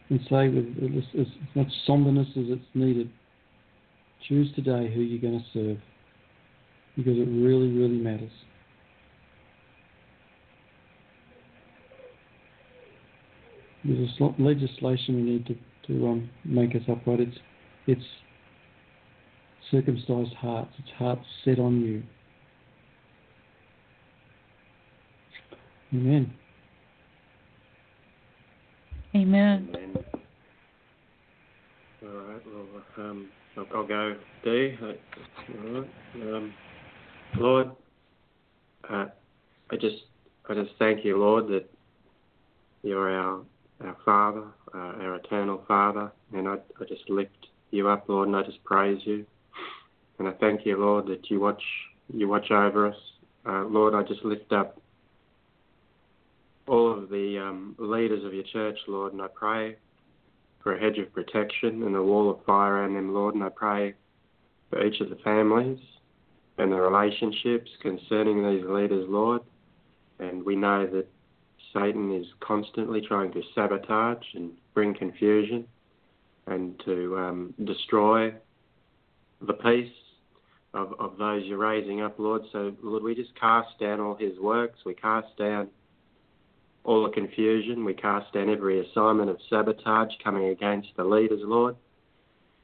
[0.09, 3.09] And say with as much somberness as it's needed,
[4.27, 5.77] Choose today who you're going to serve
[6.95, 8.31] because it really, really matters.
[13.83, 15.55] There's a legislation we need to,
[15.87, 17.21] to um, make us upright.
[17.21, 17.37] It's,
[17.87, 18.05] it's
[19.71, 22.03] circumcised hearts, it's hearts set on you.
[25.93, 26.33] Amen.
[29.15, 29.69] Amen.
[29.73, 29.97] Amen.
[32.03, 32.41] All right.
[32.45, 33.29] Well, um,
[33.59, 34.77] I'll, I'll go D.
[36.15, 36.53] Um,
[37.37, 37.71] Lord,
[38.89, 39.05] uh,
[39.71, 40.03] I just
[40.47, 41.69] I just thank you, Lord, that
[42.83, 43.41] you're our
[43.83, 44.43] our Father,
[44.73, 48.63] uh, our eternal Father, and I, I just lift you up, Lord, and I just
[48.63, 49.25] praise you,
[50.17, 51.63] and I thank you, Lord, that you watch
[52.13, 52.97] you watch over us,
[53.45, 53.93] uh, Lord.
[53.93, 54.79] I just lift up
[56.67, 59.75] all of the um, leaders of your church, Lord, and I pray
[60.61, 63.35] for a hedge of protection and a wall of fire around them, Lord.
[63.35, 63.93] And I pray
[64.69, 65.79] for each of the families
[66.57, 69.41] and the relationships concerning these leaders, Lord.
[70.19, 71.07] And we know that
[71.73, 75.65] Satan is constantly trying to sabotage and bring confusion
[76.47, 78.33] and to um, destroy
[79.41, 79.91] the peace
[80.73, 82.41] of, of those you're raising up, Lord.
[82.51, 84.79] So, Lord, we just cast down all his works.
[84.85, 85.69] We cast down
[86.89, 87.85] all the confusion.
[87.85, 91.75] We cast down every assignment of sabotage coming against the leaders, Lord.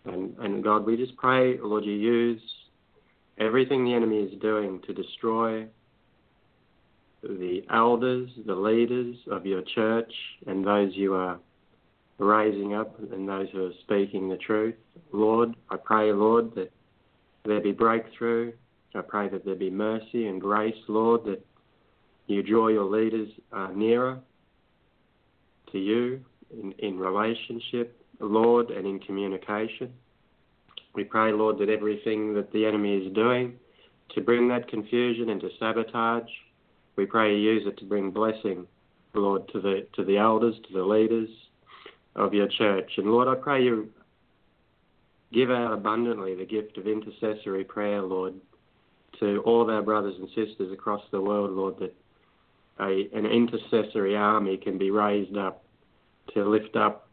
[0.06, 2.42] And, and God, we just pray, Lord, you use
[3.38, 5.68] everything the enemy is doing to destroy
[7.22, 10.12] the elders, the leaders of your church,
[10.48, 11.38] and those you are
[12.18, 14.76] raising up and those who are speaking the truth.
[15.12, 16.72] Lord, I pray, Lord, that
[17.44, 18.54] there be breakthrough.
[18.96, 21.46] I pray that there be mercy and grace, Lord, that
[22.28, 24.20] you draw your leaders uh, nearer
[25.72, 26.22] to you
[26.52, 29.92] in, in relationship, Lord, and in communication.
[30.94, 33.56] We pray, Lord, that everything that the enemy is doing
[34.14, 36.30] to bring that confusion and to sabotage,
[36.96, 38.66] we pray you use it to bring blessing,
[39.14, 41.30] Lord, to the to the elders, to the leaders
[42.16, 42.90] of your church.
[42.98, 43.90] And Lord, I pray you
[45.34, 48.36] give out abundantly the gift of intercessory prayer, Lord,
[49.20, 51.94] to all of our brothers and sisters across the world, Lord, that
[52.80, 55.64] a, an intercessory army can be raised up
[56.34, 57.08] to lift up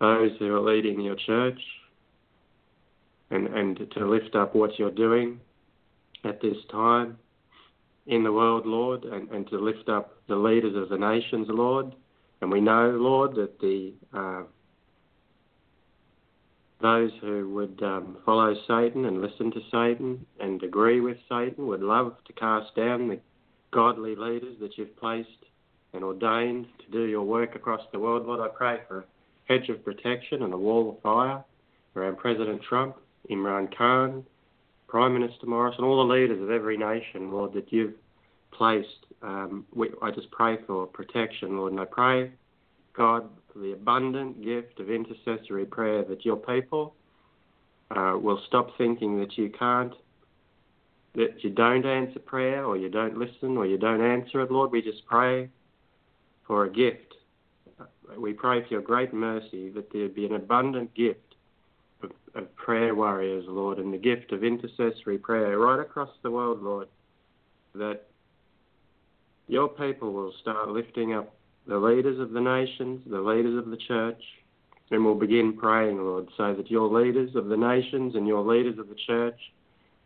[0.00, 1.60] those who are leading your church
[3.30, 5.40] and, and to lift up what you're doing
[6.24, 7.18] at this time
[8.06, 11.94] in the world, Lord, and, and to lift up the leaders of the nations, Lord.
[12.40, 14.42] And we know, Lord, that the uh,
[16.80, 21.82] those who would um, follow Satan and listen to Satan and agree with Satan would
[21.82, 23.20] love to cast down the
[23.70, 25.28] godly leaders that you've placed
[25.92, 28.26] and ordained to do your work across the world.
[28.26, 29.04] Lord, I pray for a
[29.46, 31.44] hedge of protection and a wall of fire
[31.96, 32.96] around President Trump,
[33.30, 34.24] Imran Khan,
[34.86, 37.94] Prime Minister Morrison, and all the leaders of every nation, Lord, that you've
[38.52, 39.06] placed.
[39.22, 42.30] Um, we, I just pray for protection, Lord, and I pray,
[42.94, 46.94] God, for the abundant gift of intercessory prayer that your people
[47.90, 49.92] uh, will stop thinking that you can't
[51.14, 54.70] that you don't answer prayer or you don't listen or you don't answer it, Lord.
[54.70, 55.48] We just pray
[56.46, 57.14] for a gift.
[58.16, 61.34] We pray for your great mercy that there be an abundant gift
[62.02, 66.62] of, of prayer warriors, Lord, and the gift of intercessory prayer right across the world,
[66.62, 66.88] Lord,
[67.74, 68.02] that
[69.46, 71.34] your people will start lifting up
[71.66, 74.22] the leaders of the nations, the leaders of the church,
[74.90, 78.78] and we'll begin praying, Lord, so that your leaders of the nations and your leaders
[78.78, 79.38] of the church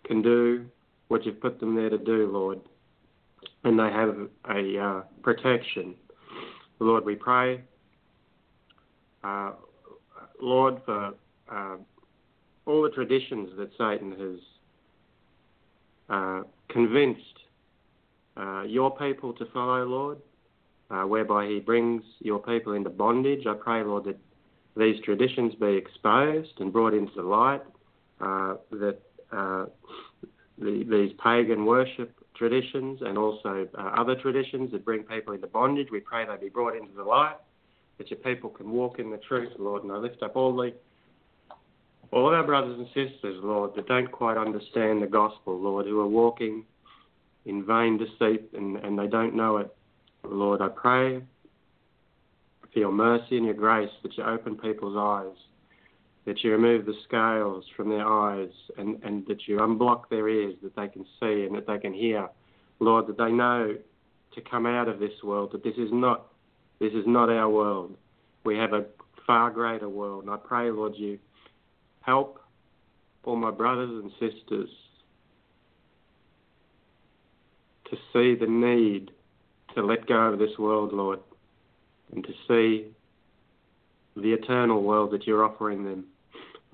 [0.05, 0.66] can do
[1.14, 2.60] what you've put them there to do, Lord.
[3.62, 4.16] And they have
[4.50, 5.94] a uh, protection.
[6.80, 7.62] Lord, we pray,
[9.22, 9.52] uh,
[10.42, 11.14] Lord, for
[11.48, 11.76] uh,
[12.66, 14.40] all the traditions that Satan has
[16.08, 17.38] uh, convinced
[18.36, 20.18] uh, your people to follow, Lord,
[20.90, 23.46] uh, whereby he brings your people into bondage.
[23.46, 24.18] I pray, Lord, that
[24.76, 27.62] these traditions be exposed and brought into light,
[28.18, 28.98] that
[30.59, 35.88] the, these pagan worship traditions and also uh, other traditions that bring people into bondage.
[35.90, 37.36] We pray they be brought into the light,
[37.98, 39.82] that your people can walk in the truth, Lord.
[39.82, 40.72] And I lift up all the
[42.11, 46.00] all of our brothers and sisters, Lord, that don't quite understand the gospel, Lord, who
[46.00, 46.64] are walking
[47.44, 49.74] in vain deceit and, and they don't know it.
[50.22, 51.22] Lord, I pray
[52.72, 55.36] for your mercy and your grace that you open people's eyes
[56.27, 60.55] that you remove the scales from their eyes and, and that you unblock their ears
[60.62, 62.29] that they can see and that they can hear.
[62.81, 63.77] Lord, that they know
[64.35, 66.27] to come out of this world, that this is not
[66.81, 67.97] this is not our world.
[68.45, 68.87] We have a
[69.27, 70.25] far greater world.
[70.25, 71.18] And I pray, Lord, you
[72.01, 72.41] help
[73.22, 74.68] all my brothers and sisters
[77.91, 79.12] to see the need
[79.75, 81.20] to let go of this world, Lord,
[82.12, 82.89] and to see
[84.16, 86.05] the eternal world that you're offering them.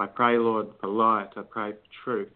[0.00, 1.28] I pray, Lord, for light.
[1.36, 2.32] I pray for truth.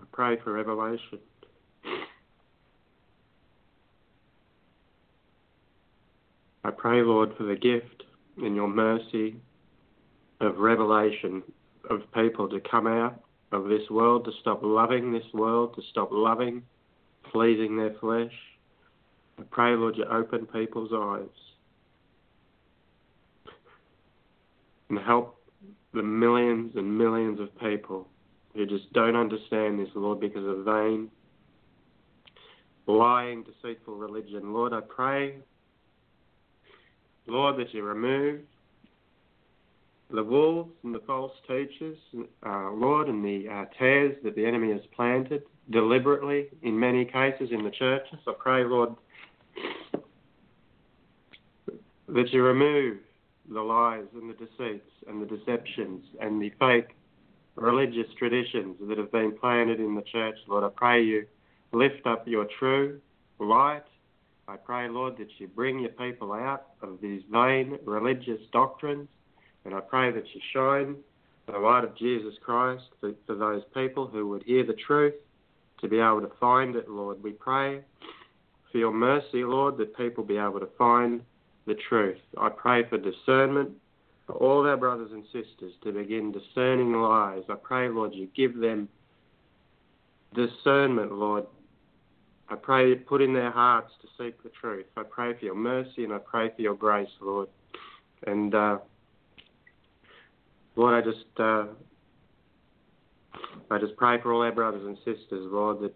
[0.00, 1.18] I pray for revelation.
[6.62, 8.04] I pray, Lord, for the gift
[8.40, 9.40] in your mercy
[10.40, 11.42] of revelation
[11.90, 13.20] of people to come out
[13.50, 16.62] of this world, to stop loving this world, to stop loving,
[17.32, 18.32] pleasing their flesh.
[19.36, 21.53] I pray, Lord, you open people's eyes
[24.96, 25.40] and help
[25.92, 28.08] the millions and millions of people
[28.54, 31.10] who just don't understand this, Lord, because of vain,
[32.86, 34.52] lying, deceitful religion.
[34.52, 35.36] Lord, I pray,
[37.26, 38.40] Lord, that you remove
[40.10, 41.98] the wolves and the false teachers,
[42.46, 47.48] uh, Lord, and the uh, tares that the enemy has planted deliberately in many cases
[47.50, 48.18] in the churches.
[48.28, 48.90] I pray, Lord,
[52.08, 52.98] that you remove
[53.50, 56.96] the lies and the deceits and the deceptions and the fake
[57.56, 60.64] religious traditions that have been planted in the church, Lord.
[60.64, 61.26] I pray you
[61.72, 63.00] lift up your true
[63.38, 63.84] light.
[64.48, 69.08] I pray, Lord, that you bring your people out of these vain religious doctrines.
[69.64, 70.96] And I pray that you shine
[71.46, 75.14] the light of Jesus Christ for, for those people who would hear the truth
[75.80, 77.22] to be able to find it, Lord.
[77.22, 77.80] We pray
[78.70, 81.22] for your mercy, Lord, that people be able to find
[81.66, 82.18] the truth.
[82.38, 83.70] I pray for discernment
[84.26, 87.42] for all of our brothers and sisters to begin discerning lies.
[87.48, 88.88] I pray, Lord, you give them
[90.34, 91.46] discernment, Lord.
[92.48, 94.86] I pray you put in their hearts to seek the truth.
[94.96, 97.48] I pray for your mercy and I pray for your grace, Lord.
[98.26, 98.78] And uh,
[100.76, 101.66] Lord, I just uh,
[103.70, 105.94] I just pray for all our brothers and sisters, Lord, that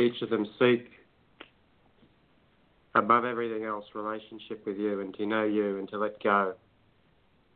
[0.00, 0.88] each of them seek
[2.94, 6.54] above everything else relationship with you and to know you and to let go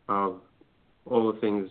[0.08, 0.40] of
[1.06, 1.68] all the things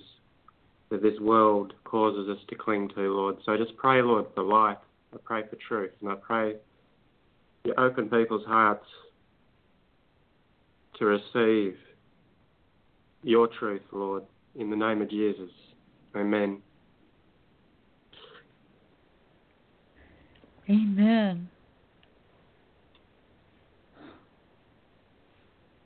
[0.90, 3.38] that this world causes us to cling to, Lord.
[3.46, 4.78] So I just pray, Lord, for life.
[5.14, 5.92] I pray for truth.
[6.02, 6.56] And I pray
[7.64, 8.86] you open people's hearts
[11.00, 11.78] to receive
[13.24, 14.24] your truth, Lord,
[14.56, 15.50] in the name of Jesus.
[16.16, 16.62] Amen.
[20.70, 21.50] Amen.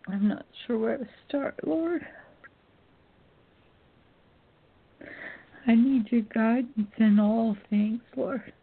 [0.10, 2.01] I'm not sure where to start, Lord.
[5.68, 8.53] I need your guidance in all things, Lord.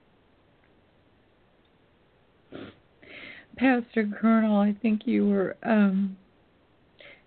[3.56, 6.16] Pastor Colonel, I think you were um,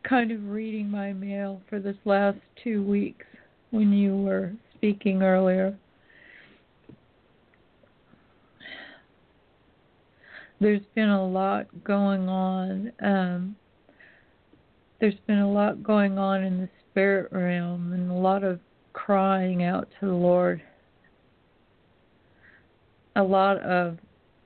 [0.03, 3.25] kind of reading my mail for this last two weeks
[3.69, 5.77] when you were speaking earlier.
[10.59, 12.91] There's been a lot going on.
[13.03, 13.55] Um,
[14.99, 18.59] there's been a lot going on in the spirit realm and a lot of
[18.93, 20.61] crying out to the Lord.
[23.15, 23.97] A lot of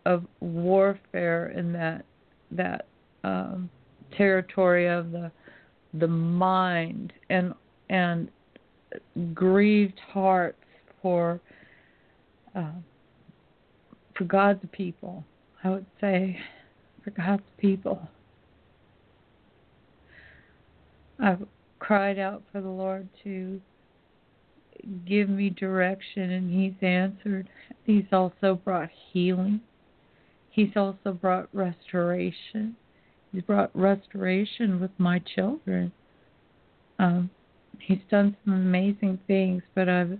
[0.05, 2.05] of warfare in that
[2.51, 2.87] that
[3.23, 3.69] um,
[4.17, 5.31] territory of the
[5.95, 7.53] the mind and
[7.89, 8.29] and
[9.33, 10.63] grieved hearts
[11.01, 11.39] for
[12.55, 12.71] uh,
[14.15, 15.23] for God's people.
[15.63, 16.39] I would say
[17.03, 18.01] for God's people.
[21.21, 21.45] I've
[21.79, 23.61] cried out for the Lord to
[25.05, 27.47] give me direction, and He's answered.
[27.85, 29.61] He's also brought healing.
[30.49, 32.75] He's also brought restoration.
[33.31, 35.91] He's brought restoration with my children.
[36.99, 37.29] Um,
[37.79, 40.17] he's done some amazing things, but I've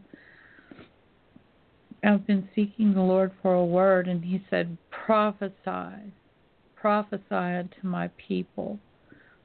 [2.04, 6.14] I've been seeking the Lord for a word, and He said, "Prophesy,
[6.76, 8.80] prophesy unto my people,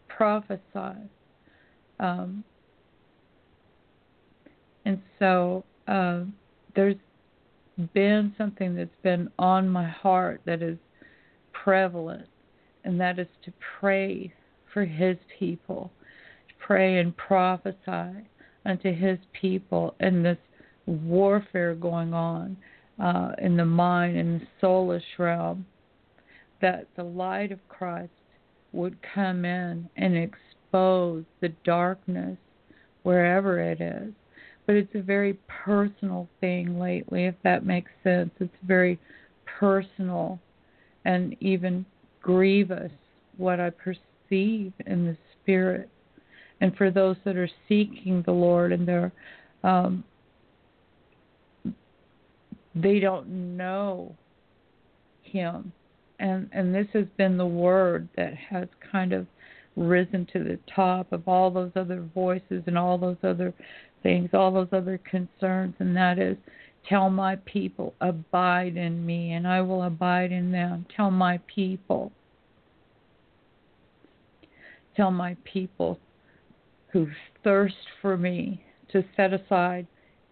[0.09, 1.09] prophesy."
[1.99, 2.45] Um,
[4.85, 6.21] and so uh,
[6.75, 6.97] there's
[7.93, 10.79] been something that's been on my heart that is
[11.53, 12.27] prevalent,
[12.85, 14.33] and that is to pray
[14.73, 15.91] for His people,
[16.49, 18.29] to pray and prophesy
[18.65, 20.39] unto His people in this
[20.87, 22.57] warfare going on
[23.03, 25.67] uh, in the mind and the soulish realm,
[26.63, 28.11] that the light of Christ
[28.73, 30.17] would come in and
[30.67, 32.37] expose the darkness
[33.03, 34.13] wherever it is
[34.67, 38.31] but it's a very personal thing lately, if that makes sense.
[38.41, 38.99] It's very
[39.59, 40.41] personal
[41.05, 41.87] and even
[42.21, 42.91] grievous
[43.37, 45.89] what I perceive in the spirit.
[46.61, 49.13] And for those that are seeking the Lord and they're
[49.63, 50.05] um,
[52.75, 54.15] they don't know
[55.23, 55.73] him
[56.19, 59.27] and and this has been the word that has kind of
[59.77, 63.53] risen to the top of all those other voices and all those other
[64.03, 66.37] things, all those other concerns, and that is
[66.89, 70.87] tell my people, abide in me, and I will abide in them.
[70.97, 72.13] Tell my people,
[74.97, 75.99] tell my people
[76.93, 77.09] who
[77.43, 79.87] thirst for me to set aside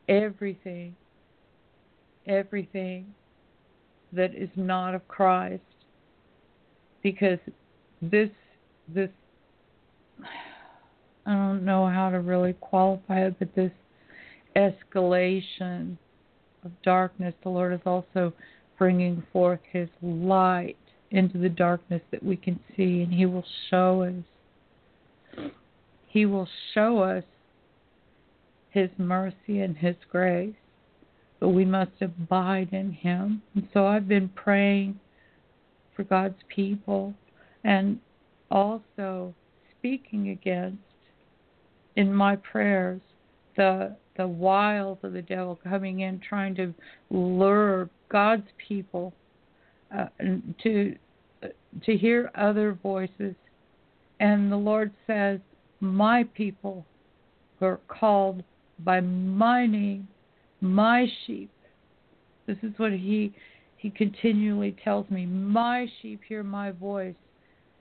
[0.08, 0.94] everything,
[2.26, 3.12] everything
[4.12, 5.62] that is not of Christ,
[7.02, 7.38] because
[8.00, 8.30] this
[8.86, 9.10] this
[11.26, 13.72] I don't know how to really qualify it, but this
[14.56, 15.96] escalation
[16.64, 18.32] of darkness, the Lord is also
[18.78, 20.76] bringing forth His light
[21.10, 25.44] into the darkness that we can see, and He will show us.
[26.08, 27.24] He will show us
[28.70, 30.54] His mercy and His grace,
[31.40, 33.42] but we must abide in Him.
[33.54, 35.00] And so I've been praying
[35.94, 37.14] for God's people
[37.62, 37.98] and
[38.50, 39.34] also
[39.84, 40.78] speaking against
[41.96, 43.02] in my prayers
[43.56, 46.72] the the wiles of the devil coming in trying to
[47.10, 49.12] lure God's people
[49.94, 50.06] uh,
[50.62, 50.96] to
[51.84, 53.34] to hear other voices.
[54.20, 55.40] And the Lord says
[55.80, 56.86] my people
[57.58, 58.42] who are called
[58.78, 60.08] by my name
[60.62, 61.50] my sheep.
[62.46, 63.34] This is what he
[63.76, 67.14] he continually tells me my sheep hear my voice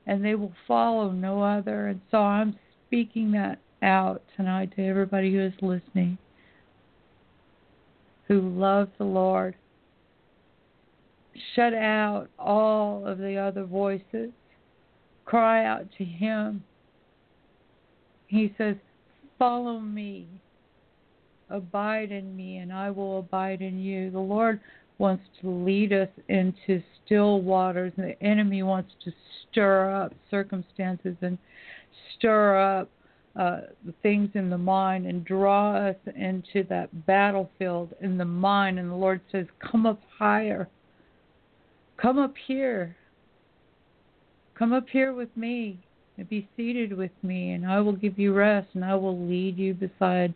[0.05, 2.57] and they will follow no other and so I'm
[2.87, 6.17] speaking that out tonight to everybody who is listening
[8.27, 9.55] who loves the Lord.
[11.55, 14.31] Shut out all of the other voices.
[15.25, 16.63] Cry out to Him.
[18.27, 18.75] He says,
[19.37, 20.27] Follow me.
[21.49, 24.09] Abide in me, and I will abide in you.
[24.09, 24.59] The Lord
[24.97, 29.11] wants to lead us into still waters, and the enemy wants to
[29.51, 31.37] stir up circumstances and
[32.15, 32.89] stir up
[33.35, 38.77] uh, the things in the mind and draw us into that battlefield in the mind.
[38.77, 40.69] And the Lord says, Come up higher.
[41.97, 42.95] Come up here.
[44.55, 45.79] Come up here with me
[46.17, 49.57] and be seated with me, and I will give you rest, and I will lead
[49.57, 50.33] you beside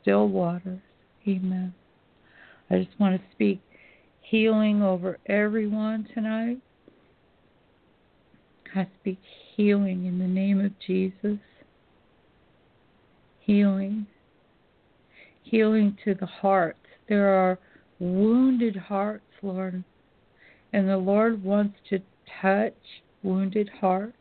[0.00, 0.80] still waters.
[1.28, 1.74] Amen.
[2.70, 3.60] I just want to speak
[4.24, 6.58] healing over everyone tonight.
[8.74, 9.20] I speak
[9.54, 11.38] healing in the name of Jesus
[13.44, 14.06] healing,
[15.42, 16.78] healing to the hearts.
[17.08, 17.58] There are
[17.98, 19.84] wounded hearts, Lord,
[20.72, 22.00] and the Lord wants to
[22.40, 22.74] touch
[23.22, 24.16] wounded hearts.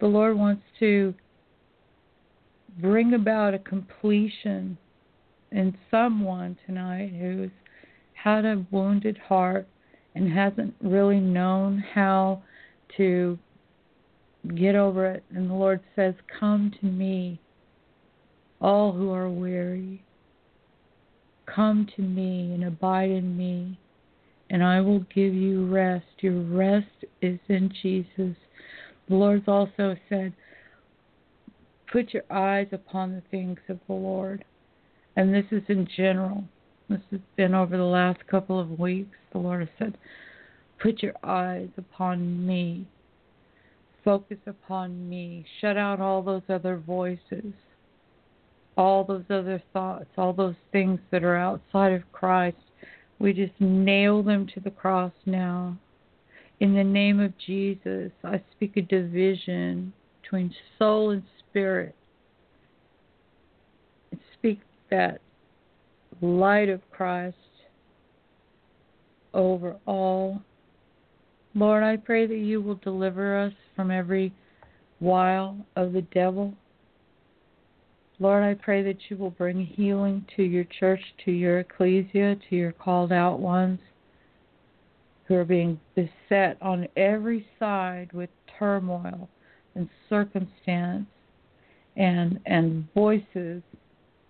[0.00, 1.14] The Lord wants to
[2.80, 4.78] bring about a completion
[5.50, 7.50] in someone tonight who's
[8.14, 9.66] had a wounded heart
[10.14, 12.42] and hasn't really known how
[12.96, 13.38] to
[14.56, 15.22] get over it.
[15.34, 17.40] And the Lord says, Come to me,
[18.60, 20.02] all who are weary.
[21.46, 23.78] Come to me and abide in me,
[24.50, 26.04] and I will give you rest.
[26.20, 28.36] Your rest is in Jesus.
[29.08, 30.34] The Lord's also said,
[31.92, 34.44] Put your eyes upon the things of the Lord.
[35.16, 36.44] And this is in general.
[36.88, 39.16] This has been over the last couple of weeks.
[39.32, 39.98] The Lord has said,
[40.80, 42.86] Put your eyes upon me
[44.08, 45.44] Focus upon me.
[45.60, 47.52] Shut out all those other voices,
[48.74, 52.56] all those other thoughts, all those things that are outside of Christ.
[53.18, 55.76] We just nail them to the cross now.
[56.58, 59.92] In the name of Jesus, I speak a division
[60.22, 61.22] between soul and
[61.58, 61.94] spirit.
[64.14, 64.60] I speak
[64.90, 65.20] that
[66.20, 67.36] light of Christ
[69.34, 70.40] over all
[71.54, 74.32] Lord, I pray that you will deliver us from every
[75.00, 76.54] wile of the devil.
[78.20, 82.56] Lord, I pray that you will bring healing to your church, to your ecclesia, to
[82.56, 83.80] your called out ones
[85.24, 89.28] who are being beset on every side with turmoil
[89.74, 91.06] and circumstance
[91.98, 93.62] and and voices.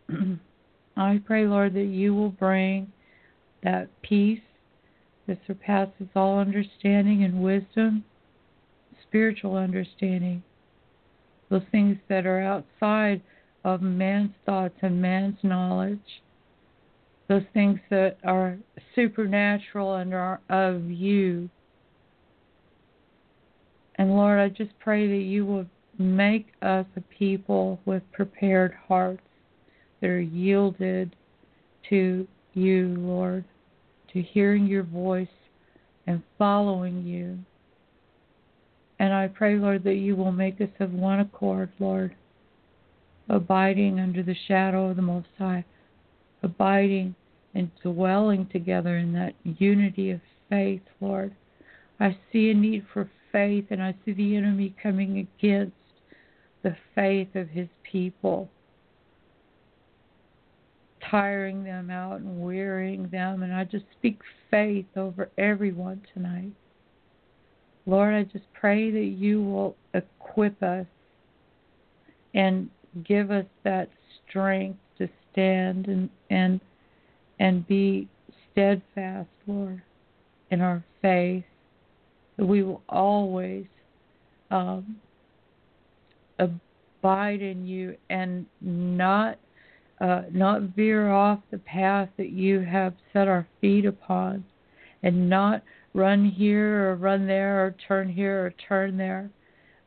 [0.97, 2.91] I pray, Lord, that you will bring
[3.63, 4.41] that peace
[5.29, 8.05] that surpasses all understanding and wisdom,
[9.07, 10.43] spiritual understanding,
[11.51, 13.21] those things that are outside
[13.65, 16.23] of man's thoughts and man's knowledge,
[17.29, 18.57] those things that are
[18.95, 21.51] supernatural and are of you.
[23.97, 25.67] And Lord, I just pray that you will
[25.99, 29.23] make us a people with prepared hearts
[30.01, 31.15] that are yielded
[31.91, 33.45] to you, Lord
[34.13, 35.29] to hearing your voice
[36.07, 37.39] and following you.
[38.99, 42.15] And I pray, Lord, that you will make us of one accord, Lord,
[43.29, 45.65] abiding under the shadow of the Most High,
[46.43, 47.15] abiding
[47.55, 51.35] and dwelling together in that unity of faith, Lord.
[52.01, 55.75] I see a need for faith, and I see the enemy coming against
[56.69, 58.51] the faith of his people
[61.11, 63.43] tiring them out and wearying them.
[63.43, 64.19] And I just speak
[64.51, 66.53] faith over everyone tonight.
[67.87, 70.85] Lord, I just pray that you will equip us
[72.35, 72.69] and
[73.07, 73.89] give us that
[74.29, 76.61] strength to stand and and
[77.41, 78.09] and be
[78.53, 79.81] steadfast, Lord,
[80.51, 81.45] in our faith.
[82.37, 83.65] That we will always
[84.51, 84.97] um,
[86.39, 89.39] abide in you and not
[90.01, 94.45] uh, not veer off the path that you have set our feet upon,
[95.03, 95.63] and not
[95.93, 99.29] run here or run there or turn here or turn there,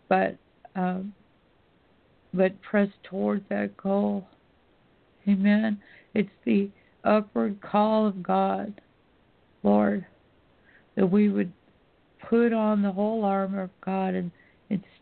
[0.10, 0.36] but
[0.76, 1.14] um,
[2.34, 4.28] but press towards that goal.
[5.28, 5.80] Amen.
[6.14, 6.70] It's the
[7.04, 8.82] upward call of God,
[9.64, 10.06] Lord,
[10.96, 11.52] that we would
[12.30, 14.32] put on the whole armor of God and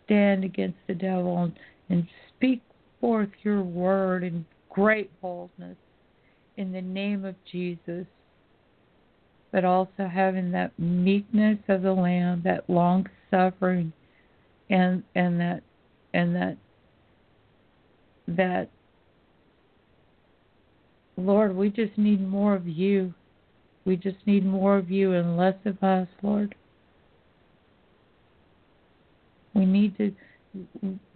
[0.10, 1.54] stand against the devil and,
[1.90, 2.62] and speak
[3.00, 5.78] forth your word in great boldness
[6.58, 8.06] in the name of Jesus,
[9.52, 13.94] but also having that meekness of the Lamb, that long suffering,
[14.70, 15.62] and and that
[16.14, 16.58] and that
[18.28, 18.70] that
[21.18, 23.14] Lord, we just need more of you.
[23.86, 26.56] We just need more of you and less of us, Lord.
[29.60, 30.16] We need to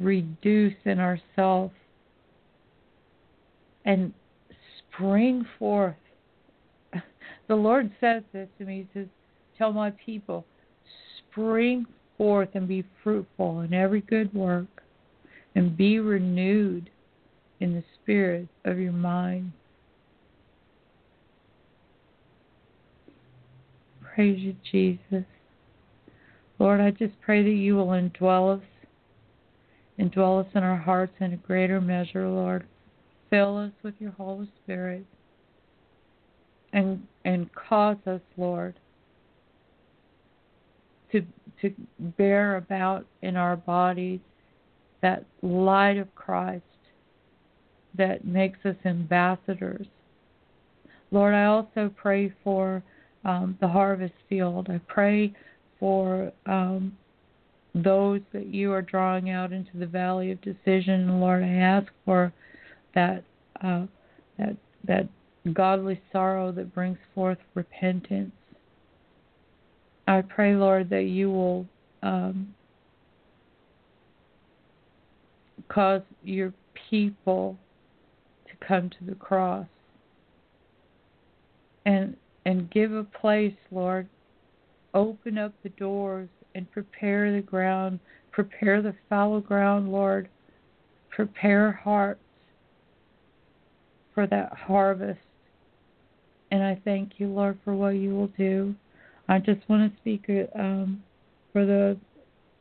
[0.02, 1.74] reduce in ourselves
[3.86, 4.14] and
[4.80, 5.96] spring forth.
[7.48, 8.86] The Lord says this to me.
[8.94, 9.08] He says,
[9.58, 10.46] Tell my people,
[11.32, 11.86] spring
[12.18, 14.84] forth and be fruitful in every good work
[15.56, 16.90] and be renewed
[17.62, 19.54] in the spirit of your mind.
[24.14, 25.26] Praise you, Jesus.
[26.64, 28.64] Lord, I just pray that you will indwell us,
[30.00, 32.66] indwell us in our hearts in a greater measure, Lord.
[33.30, 35.06] Fill us with your Holy Spirit
[36.72, 38.76] and and cause us, Lord,
[41.12, 41.26] to
[41.62, 44.22] to bear about in our bodies
[45.02, 46.64] that light of Christ
[47.98, 49.88] that makes us ambassadors.
[51.12, 52.82] Lord, I also pray for
[53.26, 54.70] um, the harvest field.
[54.70, 55.34] I pray
[55.84, 56.98] for um,
[57.76, 61.20] those that you are drawing out into the valley of decision.
[61.20, 62.32] Lord, I ask for
[62.96, 63.26] that
[63.62, 63.88] uh,
[64.38, 64.56] that
[64.88, 65.10] that
[65.52, 68.32] godly sorrow that brings forth repentance.
[70.08, 71.66] I pray, Lord, that you will
[72.02, 72.56] um,
[75.68, 76.54] cause your
[76.90, 77.58] people
[78.48, 79.68] to come to the cross
[81.86, 82.16] and
[82.46, 84.08] and give a place, Lord.
[84.94, 88.00] Open up the doors and prepare the ground,
[88.32, 90.30] prepare the fallow ground, Lord.
[91.10, 92.20] Prepare hearts
[94.14, 95.20] for that harvest.
[96.52, 98.76] And I thank you, Lord, for what you will do.
[99.28, 100.26] I just want to speak
[100.56, 101.04] um,
[101.52, 101.98] for the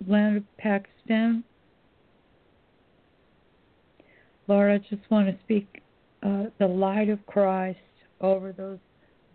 [0.06, 1.44] land of Pakistan.
[4.48, 5.82] Lord, I just want to speak
[6.22, 7.78] uh, the light of Christ
[8.20, 8.78] over those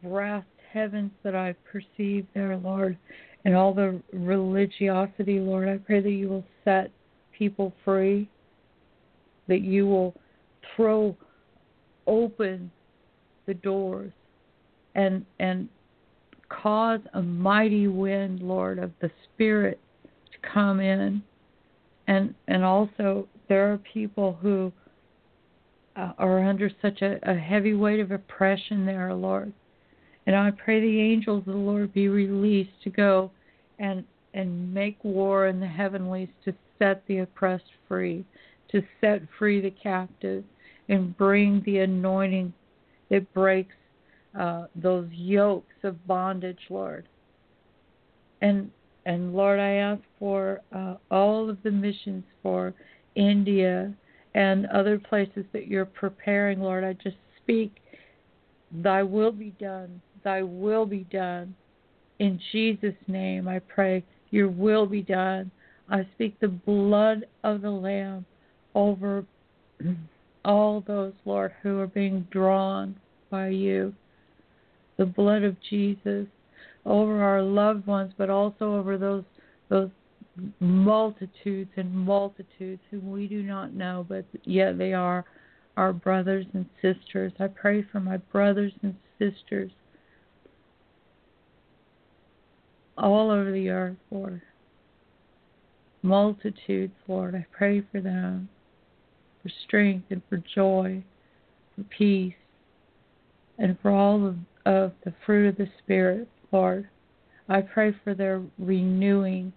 [0.03, 2.97] vast heavens that I perceive there, Lord,
[3.45, 5.67] and all the religiosity, Lord.
[5.67, 6.91] I pray that you will set
[7.37, 8.29] people free,
[9.47, 10.13] that you will
[10.75, 11.15] throw
[12.05, 12.71] open
[13.45, 14.11] the doors
[14.95, 15.69] and and
[16.49, 19.79] cause a mighty wind, Lord, of the Spirit
[20.31, 21.21] to come in.
[22.07, 24.71] And and also there are people who
[25.95, 29.53] uh, are under such a, a heavy weight of oppression there, Lord.
[30.27, 33.31] And I pray the angels of the Lord be released to go
[33.79, 38.23] and and make war in the heavenlies to set the oppressed free,
[38.69, 40.43] to set free the captive,
[40.89, 42.53] and bring the anointing
[43.09, 43.73] that breaks
[44.37, 47.07] uh, those yokes of bondage, Lord.
[48.41, 48.69] And
[49.05, 52.73] and Lord, I ask for uh, all of the missions for
[53.15, 53.93] India
[54.35, 56.83] and other places that you're preparing, Lord.
[56.83, 57.77] I just speak,
[58.83, 60.01] Thy will be done.
[60.27, 61.55] Thy will be done.
[62.19, 65.49] In Jesus' name, I pray, Your will be done.
[65.87, 68.25] I speak the blood of the Lamb
[68.75, 69.23] over
[70.43, 72.97] all those, Lord, who are being drawn
[73.29, 73.93] by you.
[74.97, 76.27] The blood of Jesus
[76.85, 79.23] over our loved ones, but also over those
[79.69, 79.91] those
[80.59, 85.23] multitudes and multitudes whom we do not know, but yet they are
[85.77, 87.31] our brothers and sisters.
[87.39, 89.71] I pray for my brothers and sisters
[92.97, 94.41] all over the earth, Lord.
[96.01, 97.35] Multitudes, Lord.
[97.35, 98.49] I pray for them
[99.41, 101.03] for strength and for joy,
[101.75, 102.33] for peace,
[103.57, 106.87] and for all of, of the fruit of the Spirit, Lord.
[107.49, 109.53] I pray for their renewing.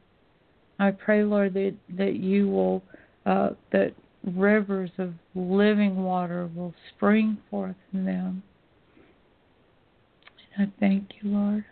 [0.79, 2.83] I pray, Lord, that, that you will,
[3.27, 3.95] uh, that
[4.25, 8.43] rivers of living water will spring forth in them.
[10.57, 11.65] And I thank you, Lord.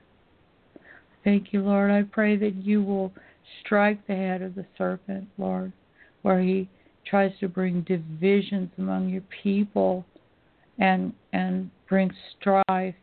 [1.28, 1.90] Thank you, Lord.
[1.90, 3.12] I pray that you will
[3.60, 5.74] strike the head of the serpent, Lord,
[6.22, 6.70] where he
[7.04, 10.06] tries to bring divisions among your people
[10.78, 12.94] and and bring strife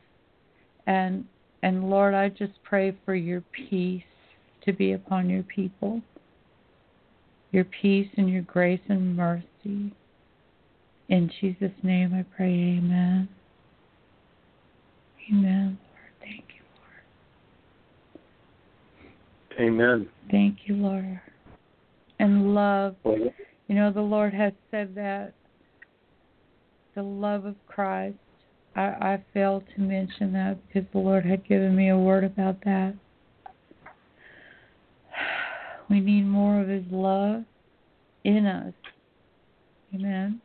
[0.88, 1.26] and
[1.62, 4.04] and Lord I just pray for your peace
[4.64, 6.02] to be upon your people
[7.52, 9.94] your peace and your grace and mercy.
[11.10, 13.30] In Jesus' name I pray, amen
[15.72, 15.80] Lord.
[16.22, 17.04] Thank you, Lord.
[19.66, 20.08] Amen.
[20.30, 21.20] Thank you, Lord.
[22.20, 22.96] And love.
[23.04, 25.34] You know, the Lord has said that
[26.96, 28.16] the love of Christ.
[28.76, 32.64] I, I failed to mention that because the Lord had given me a word about
[32.66, 32.96] that.
[35.88, 37.44] We need more of His love
[38.24, 38.74] in us.
[39.94, 40.42] Amen.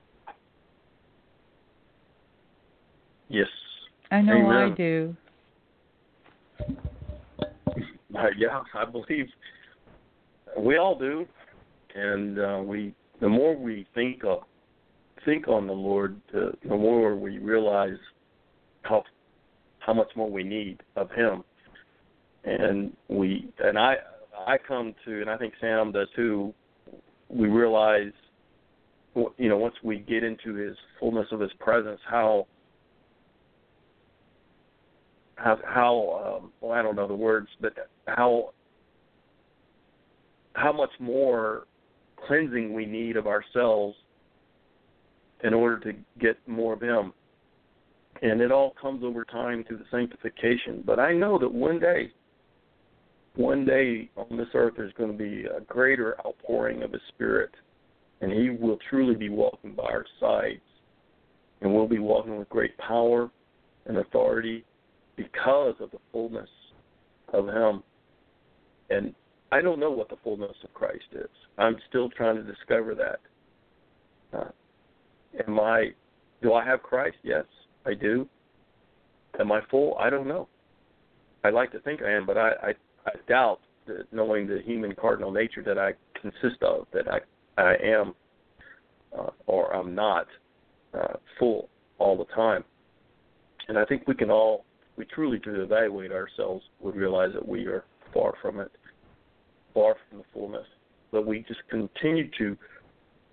[3.30, 3.46] yes.
[4.10, 5.16] I know I do.
[8.16, 9.26] Uh, yeah, I believe
[10.58, 11.26] we all do,
[11.94, 14.40] and uh, we the more we think of
[15.24, 17.98] think on the Lord, uh, the more we realize
[18.82, 19.04] how
[19.80, 21.44] how much more we need of Him,
[22.44, 23.96] and we and I
[24.46, 26.52] I come to and I think Sam does too.
[27.28, 28.12] We realize,
[29.14, 32.46] you know, once we get into His fullness of His presence, how
[35.36, 37.72] how how um, well I don't know the words, but
[38.16, 38.50] how
[40.54, 41.66] how much more
[42.26, 43.96] cleansing we need of ourselves
[45.42, 47.12] in order to get more of Him,
[48.22, 50.82] and it all comes over time through the sanctification.
[50.84, 52.12] But I know that one day,
[53.36, 57.50] one day on this earth, there's going to be a greater outpouring of His Spirit,
[58.20, 60.60] and He will truly be walking by our sides,
[61.62, 63.30] and we'll be walking with great power
[63.86, 64.64] and authority
[65.16, 66.50] because of the fullness
[67.32, 67.82] of Him.
[68.90, 69.14] And
[69.52, 71.28] I don't know what the fullness of Christ is.
[71.58, 74.38] I'm still trying to discover that.
[74.38, 74.50] Uh,
[75.46, 75.90] am I?
[76.42, 77.16] Do I have Christ?
[77.22, 77.44] Yes,
[77.86, 78.28] I do.
[79.38, 79.96] Am I full?
[79.98, 80.48] I don't know.
[81.44, 82.68] I like to think I am, but I I,
[83.06, 87.20] I doubt that knowing the human cardinal nature that I consist of, that I
[87.60, 88.14] I am
[89.16, 90.26] uh, or I'm not
[90.94, 91.68] uh, full
[91.98, 92.64] all the time.
[93.68, 94.64] And I think we can all
[94.96, 98.70] we truly do evaluate ourselves, we realize that we are far from it,
[99.74, 100.66] far from the fullness.
[101.12, 102.56] But we just continue to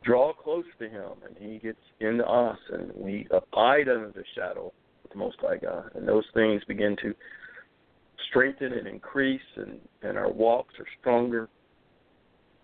[0.03, 4.72] draw close to Him, and He gets into us, and we abide under the shadow
[5.03, 5.91] of the Most High God.
[5.95, 7.14] And those things begin to
[8.30, 11.49] strengthen and increase, and, and our walks are stronger.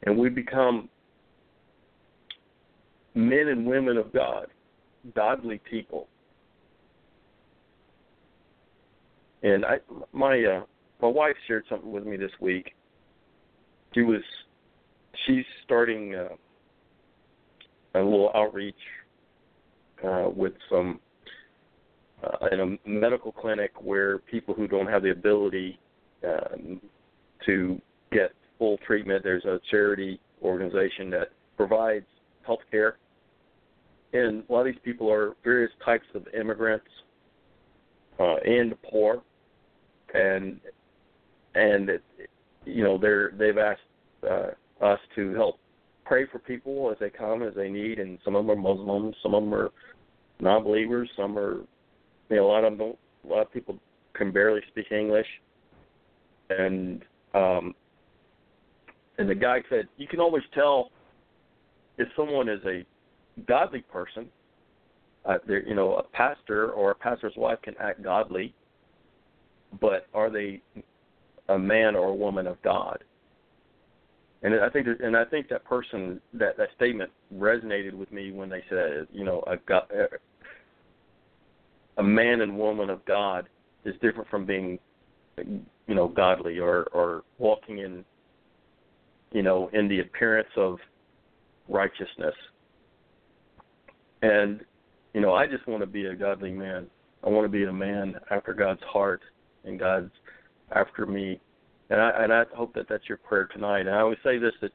[0.03, 0.89] And we become
[3.13, 4.47] men and women of God,
[5.15, 6.07] godly people
[9.43, 9.77] And I,
[10.13, 10.63] my uh,
[11.01, 12.73] my wife shared something with me this week.
[13.93, 14.21] She was,
[15.25, 16.29] she's starting uh,
[17.95, 18.75] a little outreach
[20.03, 20.99] uh, with some
[22.23, 25.79] uh, in a medical clinic where people who don't have the ability
[26.25, 26.81] um,
[27.45, 29.23] to get full treatment.
[29.23, 32.05] There's a charity organization that provides
[32.45, 32.97] health care,
[34.13, 36.87] and a lot of these people are various types of immigrants
[38.19, 39.21] uh, and poor
[40.13, 40.59] and
[41.55, 42.03] and it,
[42.65, 43.81] you know they're they've asked
[44.29, 44.47] uh,
[44.83, 45.59] us to help
[46.05, 49.15] pray for people as they come as they need, and some of them are Muslims,
[49.23, 49.71] some of them are
[50.39, 51.57] non-believers, some are
[52.29, 53.77] you know a lot of them don't, a lot of people
[54.13, 55.27] can barely speak English,
[56.49, 57.03] and
[57.33, 57.73] um,
[59.17, 60.91] and the guy said you can always tell
[61.97, 62.85] if someone is a
[63.47, 64.27] godly person.
[65.25, 68.53] Uh, you know, a pastor or a pastor's wife can act godly,
[69.79, 70.61] but are they
[71.49, 73.03] a man or a woman of God?
[74.43, 78.31] And I think, that, and I think that person, that that statement resonated with me
[78.31, 79.83] when they said, you know, a God,
[81.97, 83.47] a man and woman of God
[83.85, 84.79] is different from being,
[85.37, 88.03] you know, godly or or walking in,
[89.31, 90.77] you know, in the appearance of
[91.69, 92.35] righteousness.
[94.21, 94.61] And,
[95.13, 96.87] you know, I just want to be a godly man.
[97.25, 99.21] I want to be a man after God's heart
[99.63, 100.11] and God's
[100.75, 101.39] after me.
[101.89, 103.81] And I and I hope that that's your prayer tonight.
[103.81, 104.71] And I always say this that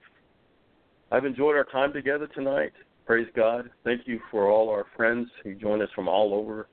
[1.10, 2.72] I've enjoyed our time together tonight.
[3.06, 3.70] Praise God.
[3.84, 6.68] Thank you for all our friends who joined us from all over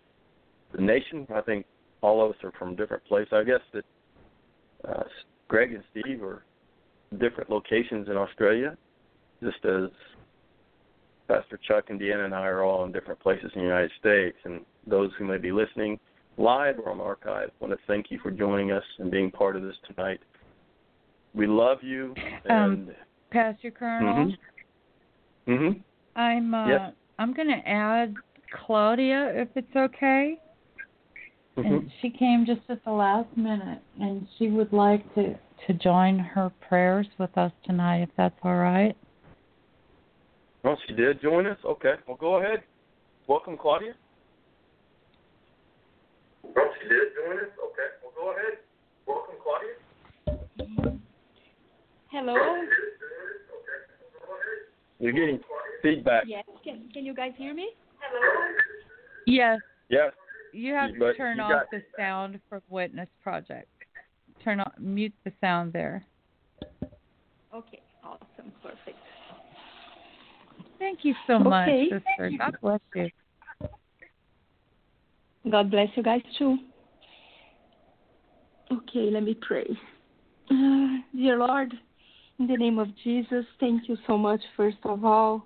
[0.74, 1.26] the nation.
[1.34, 1.66] I think
[2.02, 3.32] all of us are from different places.
[3.32, 3.86] I guess that
[4.88, 5.04] uh,
[5.48, 6.44] Greg and Steve are
[7.20, 8.78] different locations in Australia,
[9.42, 9.90] just as
[11.28, 14.38] Pastor Chuck and Deanna and I are all in different places in the United States.
[14.44, 16.00] And those who may be listening,
[16.38, 17.50] live or on archive.
[17.50, 20.20] I want to thank you for joining us and being part of this tonight.
[21.34, 22.14] We love you.
[22.46, 22.96] And, um,
[23.32, 24.34] Pastor Colonel.
[25.48, 25.52] Mm-hmm.
[25.52, 26.20] mm-hmm.
[26.20, 26.92] I'm uh, yes.
[27.20, 28.14] I'm going to add
[28.66, 30.40] Claudia if it's okay.
[31.58, 31.74] Mm-hmm.
[31.74, 35.36] And she came just at the last minute, and she would like to
[35.68, 38.96] to join her prayers with us tonight, if that's all right.
[40.64, 41.58] Oh, she did join us?
[41.64, 41.94] Okay.
[42.08, 42.64] Well, go ahead.
[43.28, 43.94] Welcome, Claudia.
[46.58, 47.52] Oh, she did join us?
[47.66, 47.90] Okay.
[48.02, 48.60] Well, go ahead.
[49.08, 51.00] Welcome, Claudia.
[52.12, 52.36] Hello.
[52.38, 52.66] Oh,
[55.00, 55.40] You're getting
[55.82, 56.24] feedback.
[56.28, 56.46] Yes.
[56.64, 57.70] Can Can you guys hear me?
[58.00, 58.54] Hello.
[59.28, 59.60] Yes,
[59.90, 60.14] Yes.
[60.54, 63.68] you have But to turn off got- the sound from Witness Project.
[64.44, 66.04] Turn on mute the sound there.
[67.54, 67.82] Okay.
[68.04, 68.52] Awesome.
[68.62, 68.98] Perfect.
[70.78, 71.90] Thank you so much, Okay.
[71.90, 72.30] sister.
[72.38, 73.10] God bless you.
[75.50, 76.58] God bless you guys too.
[78.72, 79.68] Okay, let me pray.
[80.50, 81.72] Uh, dear Lord,
[82.40, 85.46] in the name of Jesus, thank you so much, first of all,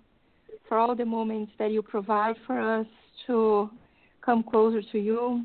[0.70, 2.88] for all the moments that you provide for us
[3.28, 3.70] to
[4.26, 5.44] come closer to you.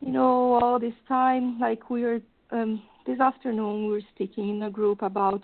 [0.00, 4.62] You know, all this time, like we are um, this afternoon, we were speaking in
[4.64, 5.42] a group about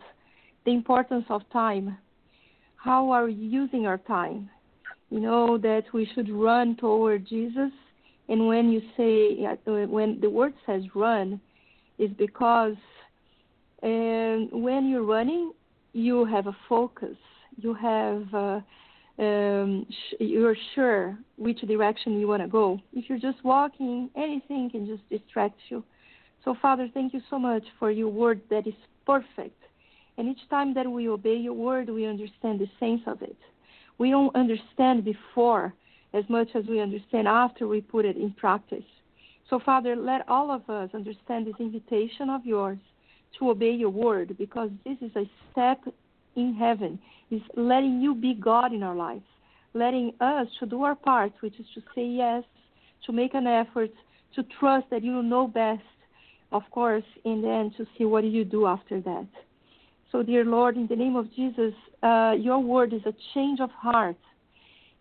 [0.65, 1.97] the importance of time.
[2.77, 4.51] How are we using our time?
[5.11, 7.71] You know, that we should run toward Jesus
[8.29, 11.41] and when you say, uh, when the word says run,
[11.99, 12.77] is because
[13.83, 15.53] um, when you're running,
[15.93, 17.17] you have a focus.
[17.57, 18.61] You have, uh,
[19.23, 22.81] um, sh- you're sure which direction you want to go.
[22.93, 25.85] If you're just walking, anything can just distract you.
[26.45, 28.75] So, Father, thank you so much for your word that is
[29.07, 29.61] perfect.
[30.17, 33.37] And each time that we obey your word, we understand the sense of it.
[33.99, 35.75] We don't understand before
[36.15, 38.85] as much as we understand after we put it in practice.
[39.51, 42.79] So, Father, let all of us understand this invitation of yours
[43.39, 45.81] to obey your word because this is a step
[46.37, 46.99] in heaven.
[47.31, 49.25] is letting you be God in our lives,
[49.75, 52.45] letting us to do our part, which is to say yes,
[53.07, 53.91] to make an effort,
[54.35, 55.83] to trust that you know best,
[56.53, 59.27] of course, and then to see what you do after that.
[60.11, 63.71] So, dear Lord, in the name of Jesus, uh, your word is a change of
[63.71, 64.17] heart.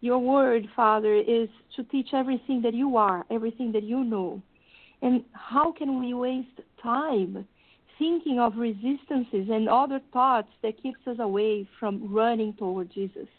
[0.03, 1.47] Your word, Father, is
[1.77, 4.41] to teach everything that you are, everything that you know.
[5.01, 7.47] And how can we waste time
[7.97, 13.30] thinking of resistances and other thoughts that keeps us away from running toward Jesus?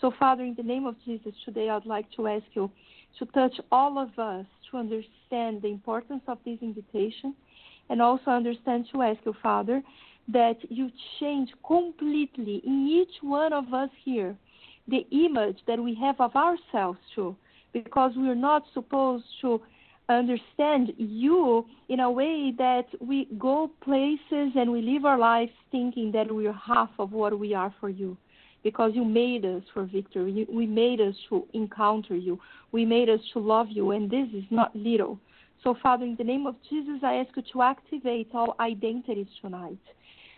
[0.00, 2.70] So, Father, in the name of Jesus, today I'd like to ask you
[3.18, 7.34] to touch all of us to understand the importance of this invitation
[7.90, 9.82] and also understand to ask you, Father,
[10.28, 14.34] that you change completely in each one of us here
[14.90, 17.36] the image that we have of ourselves too,
[17.72, 19.60] because we're not supposed to
[20.08, 26.10] understand you in a way that we go places and we live our lives thinking
[26.12, 28.16] that we're half of what we are for you.
[28.62, 30.32] Because you made us for victory.
[30.32, 32.38] You, we made us to encounter you.
[32.72, 35.18] We made us to love you, and this is not little.
[35.64, 39.78] So, Father, in the name of Jesus, I ask you to activate all identities tonight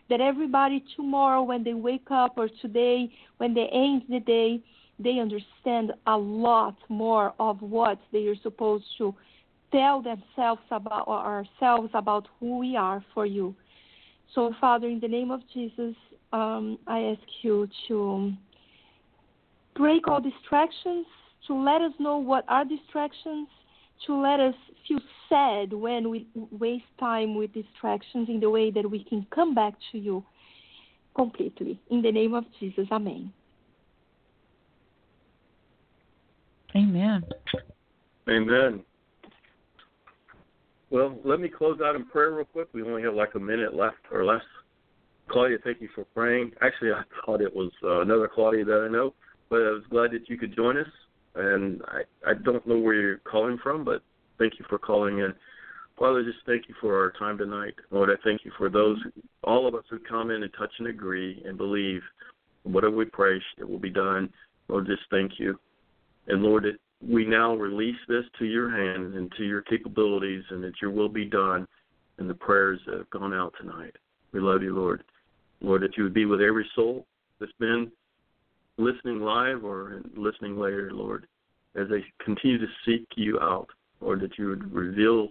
[0.08, 4.60] that everybody tomorrow when they wake up or today when they end the day
[4.98, 9.14] they understand a lot more of what they are supposed to
[9.72, 13.54] tell themselves about or ourselves about who we are for you.
[14.34, 15.94] So father in the name of jesus
[16.32, 18.32] um, i ask you to
[19.74, 21.06] break all distractions
[21.46, 23.48] to let us know what are distractions
[24.06, 24.54] to let us
[24.86, 29.54] feel sad when we waste time with distractions in the way that we can come
[29.54, 30.24] back to you
[31.14, 31.80] completely.
[31.90, 33.32] In the name of Jesus, Amen.
[36.74, 37.24] Amen.
[38.28, 38.82] Amen.
[40.90, 42.68] Well, let me close out in prayer real quick.
[42.74, 44.42] We only have like a minute left or less.
[45.28, 46.52] Claudia, thank you for praying.
[46.60, 49.14] Actually, I thought it was uh, another Claudia that I know,
[49.48, 50.86] but I was glad that you could join us.
[51.34, 54.02] And I, I don't know where you're calling from, but
[54.38, 55.32] thank you for calling in.
[55.98, 57.74] Father, just thank you for our time tonight.
[57.90, 58.98] Lord, I thank you for those,
[59.44, 62.00] all of us who come in and touch and agree and believe
[62.64, 64.32] whatever we pray, it will be done.
[64.68, 65.58] Lord, just thank you.
[66.28, 70.62] And Lord, that we now release this to your hand and to your capabilities and
[70.64, 71.66] that your will be done
[72.18, 73.94] in the prayers that have gone out tonight.
[74.32, 75.02] We love you, Lord.
[75.60, 77.06] Lord, that you would be with every soul
[77.38, 77.90] that's been
[78.78, 81.26] listening live or listening later, Lord,
[81.76, 83.68] as they continue to seek you out,
[84.00, 85.28] Lord, that you would reveal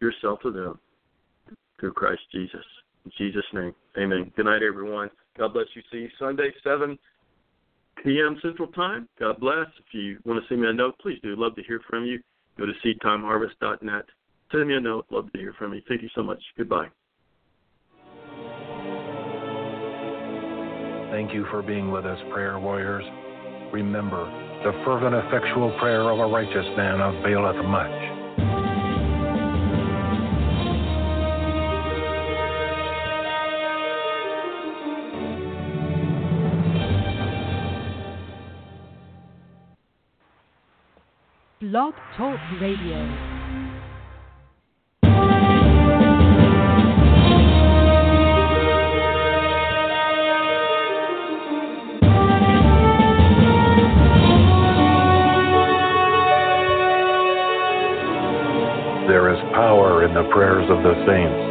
[0.00, 0.78] yourself to them
[1.80, 2.64] through Christ Jesus.
[3.04, 4.32] In Jesus' name, amen.
[4.36, 5.10] Good night, everyone.
[5.36, 5.82] God bless you.
[5.90, 6.98] See you Sunday, 7
[8.02, 8.38] p.m.
[8.42, 9.08] Central Time.
[9.18, 9.66] God bless.
[9.78, 11.34] If you want to send me a note, please do.
[11.36, 12.20] Love to hear from you.
[12.58, 14.04] Go to seedtimeharvest.net.
[14.52, 15.06] Send me a note.
[15.10, 15.82] Love to hear from you.
[15.88, 16.42] Thank you so much.
[16.56, 16.88] Goodbye.
[21.14, 23.04] Thank you for being with us, prayer warriors.
[23.72, 24.24] Remember,
[24.64, 27.88] the fervent, effectual prayer of a righteous man availeth much.
[41.60, 43.33] Blog Talk Radio.
[60.04, 61.42] In the prayers of the saints.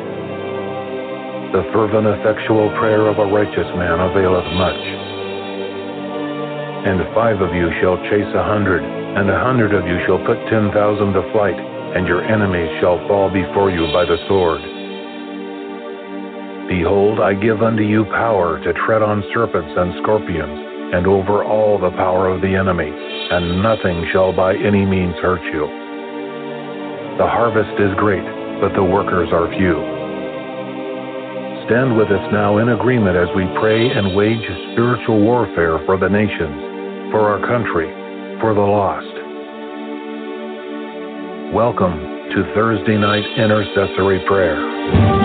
[1.57, 4.83] The fervent, effectual prayer of a righteous man availeth much.
[6.85, 10.37] And five of you shall chase a hundred, and a hundred of you shall put
[10.53, 14.61] ten thousand to flight, and your enemies shall fall before you by the sword.
[16.69, 21.77] Behold, I give unto you power to tread on serpents and scorpions, and over all
[21.77, 25.65] the power of the enemy, and nothing shall by any means hurt you.
[27.17, 28.25] The harvest is great,
[28.61, 29.79] but the workers are few.
[31.65, 34.43] Stand with us now in agreement as we pray and wage
[34.73, 37.87] spiritual warfare for the nations for our country,
[38.41, 39.15] for the lost.
[41.53, 41.99] Welcome
[42.35, 45.22] to Thursday Night Intercessory Prayer.